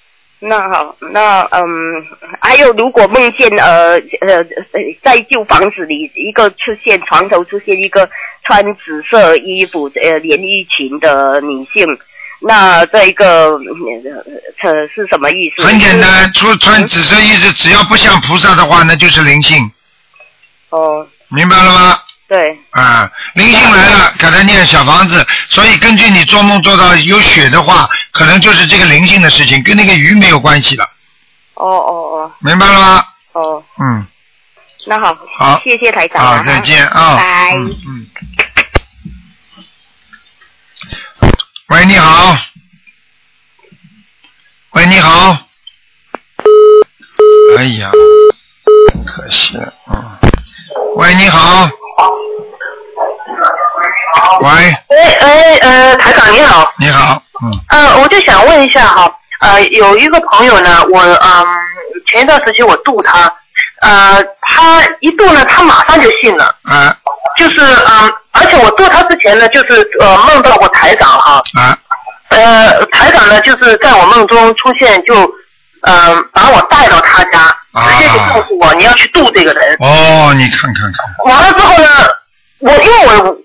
[0.47, 1.65] 那好，那嗯，
[2.39, 4.37] 还有如果梦见呃呃
[4.73, 8.09] 呃在旧房子里一个出现床头出现一个
[8.47, 11.87] 穿紫色衣服呃连衣裙的女性，
[12.41, 13.59] 那这一个呃
[14.62, 15.62] 呃是什么意思？
[15.62, 19.71] 很简单，出穿紫色衣服，只要不像菩萨的话，那就是灵性，
[20.69, 21.99] 哦，明白了吗？
[22.27, 30.89] 对，啊，灵性来了，给他念小房子，所以根据你做梦做到有血的话，可能就是这个灵性的事情，跟那个鱼没有关系了，
[31.55, 33.05] 哦哦哦明白了吗？
[33.33, 34.07] 哦，嗯，
[34.87, 37.55] 那好，好谢谢台长好啊，再见啊拜拜。
[37.57, 38.07] 嗯嗯。
[41.69, 42.37] 喂，你好。
[44.73, 45.39] 喂，你好。
[47.59, 47.91] 哎呀，
[49.07, 50.19] 可惜了，嗯。
[50.97, 51.69] 喂，你好。
[54.45, 54.51] 喂，
[54.91, 59.11] 喂，哎，呃，台长你好，你好，嗯，呃，我就想问一下哈，
[59.41, 61.47] 呃，有一个朋友呢，我嗯、
[62.07, 63.21] 前一段时间我度他，
[63.81, 66.95] 呃，他一度呢，他马上就信了，啊。
[67.39, 71.79] 就是嗯、而且我度他之前呢，就是呃梦到过台长哈，啊。
[72.29, 75.15] 呃，台长呢就是在我梦中出现就，
[75.83, 81.89] 嗯、把我带到他家，直接就告诉我你要去度这个人，哦，你看看看，完了之后呢，
[82.59, 83.37] 我因为我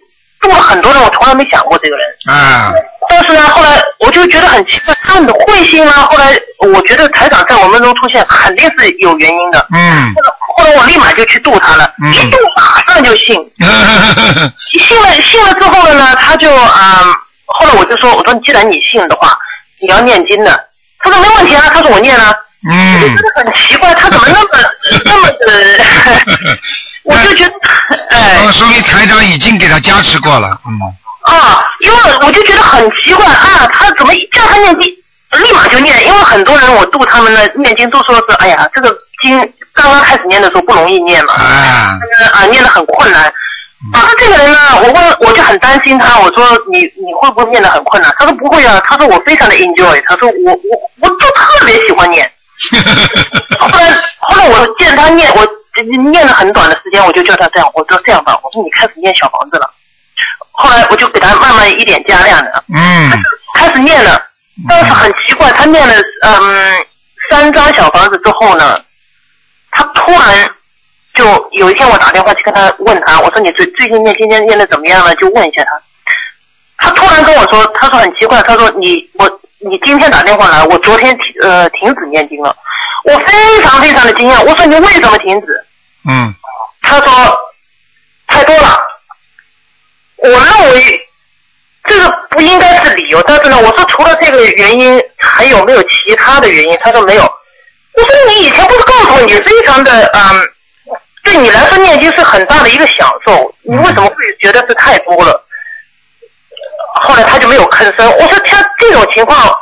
[0.50, 2.06] 度了很多人，我从来没想过这个人。
[2.28, 2.74] 啊，
[3.10, 5.92] 但是呢，后来我就觉得很奇怪，他们的会信吗？
[6.10, 6.34] 后来
[6.74, 9.66] 我觉得台长在我梦中出现肯定是有原因的。
[9.74, 10.14] 嗯，
[10.58, 13.36] 后来我立马就去度他了，嗯一度马上就信。
[14.88, 17.14] 信了信了之后了呢，他就嗯，
[17.46, 19.38] 后来我就说，我说既然你信的话，
[19.82, 20.66] 你要念经的。
[21.02, 22.34] 他说没问题啊，他说我念了。
[22.70, 24.50] 嗯我就觉得很奇怪，他怎么那么
[25.06, 25.80] 那么的，
[27.10, 27.54] 我就觉得，
[28.10, 28.46] 哎。
[28.46, 30.80] 哦，说明台长已经给他加持过了，嗯，
[31.34, 36.06] 啊，因为我就觉得很奇怪啊，他怎么叫他念经，立马就念？
[36.06, 39.38] 因为很多人我度他们的念经都说是，哎呀，这个经
[39.74, 41.98] 刚刚开始念的时候不容易念嘛，啊，
[42.34, 43.24] 啊，念得很困难。
[43.94, 48.14] 啊，那这个人呢，我问，我就很担心他，我说你你会不会念得很困难？
[48.18, 52.30] 他说不会啊，他说我非常的 enjoy，他说我我我就特别喜欢念。
[53.58, 55.48] 后来后来我见他念，我
[55.82, 59.70] 念了很短的时间，我就叫他这样，我说这样吧，我说你开始念小房子了。
[60.52, 63.10] 后来我就给他慢慢一点加量的，嗯，
[63.54, 64.22] 开始念了，
[64.68, 66.86] 但是很奇怪，他念了嗯
[67.30, 68.78] 三张小房子之后呢，
[69.72, 70.52] 他突然
[71.14, 75.16] 就有一天我打电话去跟他问他，我说你最最近念今天念的怎么样了？
[75.16, 82.54] 就问一下他，他突然跟我说，他说很奇怪，他说你我你今天打电话来，我昨天停呃停止念经了，
[83.06, 85.66] 我非常非常的惊讶，我说你为什么停止？
[86.10, 86.34] 嗯，
[86.82, 87.40] 他说
[88.26, 88.76] 太多了，
[90.18, 91.08] 我认为
[91.84, 96.76] 这个不应该是理由，但是呢，我说除了这个原因，还有没有其他的原因？
[96.82, 97.24] 他说没有。
[97.94, 100.50] 我说你以前不是告诉我你非常的嗯，
[101.24, 105.46] 对你来说念经是很大的一个享受，你为什么会觉得是太多了？
[107.02, 108.12] 后来他就没有吭声。
[108.18, 109.56] 我说他这种情况，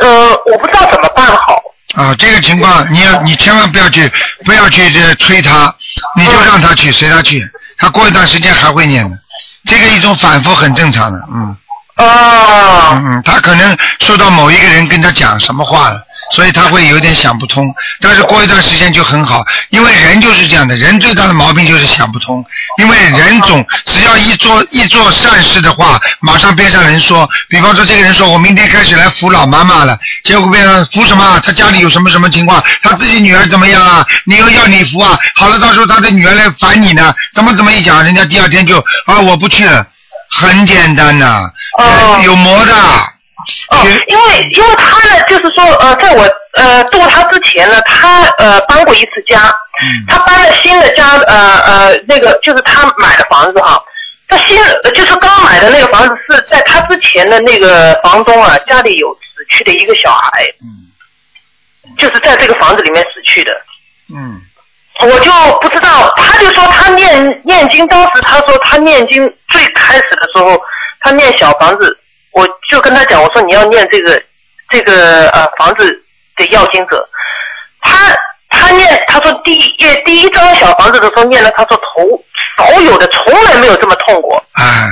[0.00, 1.60] 呃，我不知道怎么办好。
[1.94, 4.10] 啊，这个情况你要你千万不要去
[4.44, 5.72] 不要去这催他，
[6.16, 7.48] 你就让他去随他去，
[7.78, 9.16] 他过一段时间还会念的，
[9.64, 11.56] 这个一种反复很正常的，嗯。
[11.96, 12.90] 哦。
[12.92, 16.02] 嗯嗯，他可能受到某一个人跟他讲什么话了，
[16.34, 22.44] 所以他会有点想不通，但是过一段时间就很好，因为人就是这样的，人最大的毛病就是想不通，
[22.78, 31.40] 因为人总只要一做一做善事的话，马上边上人说，比方说这个人说我明天开始来扶老妈妈了，结果边上扶什么？
[31.44, 32.62] 他家里有什么什么情况？
[32.82, 34.04] 他自己女儿怎么样啊？
[34.24, 35.18] 你又要你扶啊？
[35.36, 39.86] 好了，到时候他的女儿来烦你呢，怎么怎么一讲，人家第二天就啊我不去了，
[40.30, 41.48] 很简单呐、
[41.78, 42.72] 哦有魔的。
[43.70, 43.78] 哦，
[44.08, 49.54] 因为因为他呢，就是说，呃，在我呃度他之前呢，他呃搬过一次家，
[50.08, 53.80] 他搬了新的家，呃呃，那个就是他买的房子啊，
[54.28, 60.84] 他新呃就是刚买的那个房子是在他之前的那个房东啊家里有死去的一个小孩，嗯。
[61.96, 63.52] 就是在这个房子里面死去的，
[64.14, 64.38] 嗯，
[65.00, 65.30] 我就
[65.62, 70.60] 不知道，他就说他念念经，当时他说他念经最开始的时候，
[71.00, 71.96] 他念小房子，
[72.36, 74.22] 我就跟他讲，我说你要念这个
[74.68, 75.86] 这个呃房子
[76.36, 77.08] 的要经者，
[77.80, 78.14] 他
[78.50, 82.22] 他念他说第一页第一张小房子的时候念了，他说头
[82.58, 84.36] 少有的从来没有这么痛过。
[84.52, 84.86] 啊，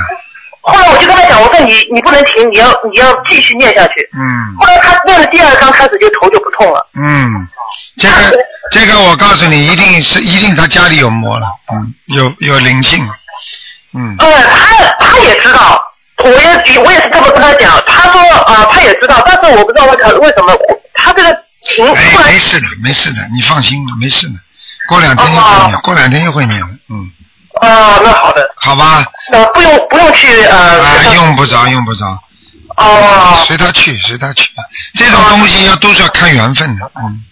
[0.61, 3.93] 后来我就跟他讲，我说你你不能停，你要你要继续念下去。
[4.17, 6.87] 嗯后来他念了第二章开始就头就不痛了。
[6.95, 7.47] 嗯，
[7.97, 8.15] 这个
[8.71, 13.07] 这个我告诉你，一定是一定他家里有魔了，嗯，有有灵性，
[13.93, 15.79] 嗯呃，他他也知道，
[16.23, 20.57] 我也我也是这么跟他讲，他说啊、他也知道，但是我不知道为什为什么
[20.93, 21.31] 他这个
[21.61, 24.35] 停哎突，然没事的，没事的，你放心，没事的，
[24.89, 27.11] 过两天又会念，过两天又会念了，嗯，
[27.61, 32.05] 啊，那好的，好吧，呃，不用不用去呃，啊，用不着，用不着，
[32.77, 33.43] 哦。
[33.45, 34.49] 随他去，随他去，
[34.95, 37.23] 这种东西要都是要看缘分的，嗯，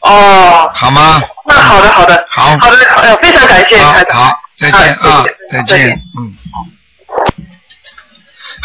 [0.00, 1.20] 哦，好吗？
[1.46, 6.32] 那好的好的，好，好的，呃，非常感谢好，好，再见啊啊，再见，嗯。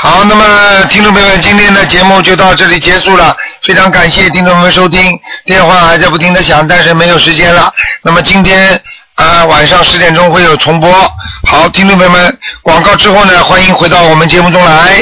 [0.02, 7.70] 好，那么听众朋友们，今天的节目就到这里结束了，非常感谢听众朋友们收听，电话还在不停的响，但是没有时间了。
[8.02, 8.82] 那么今天
[9.16, 10.90] 啊、晚上十点钟会有重播。
[11.46, 14.94] 好，听众朋友们，广告之后呢，欢迎回到我们节目中来。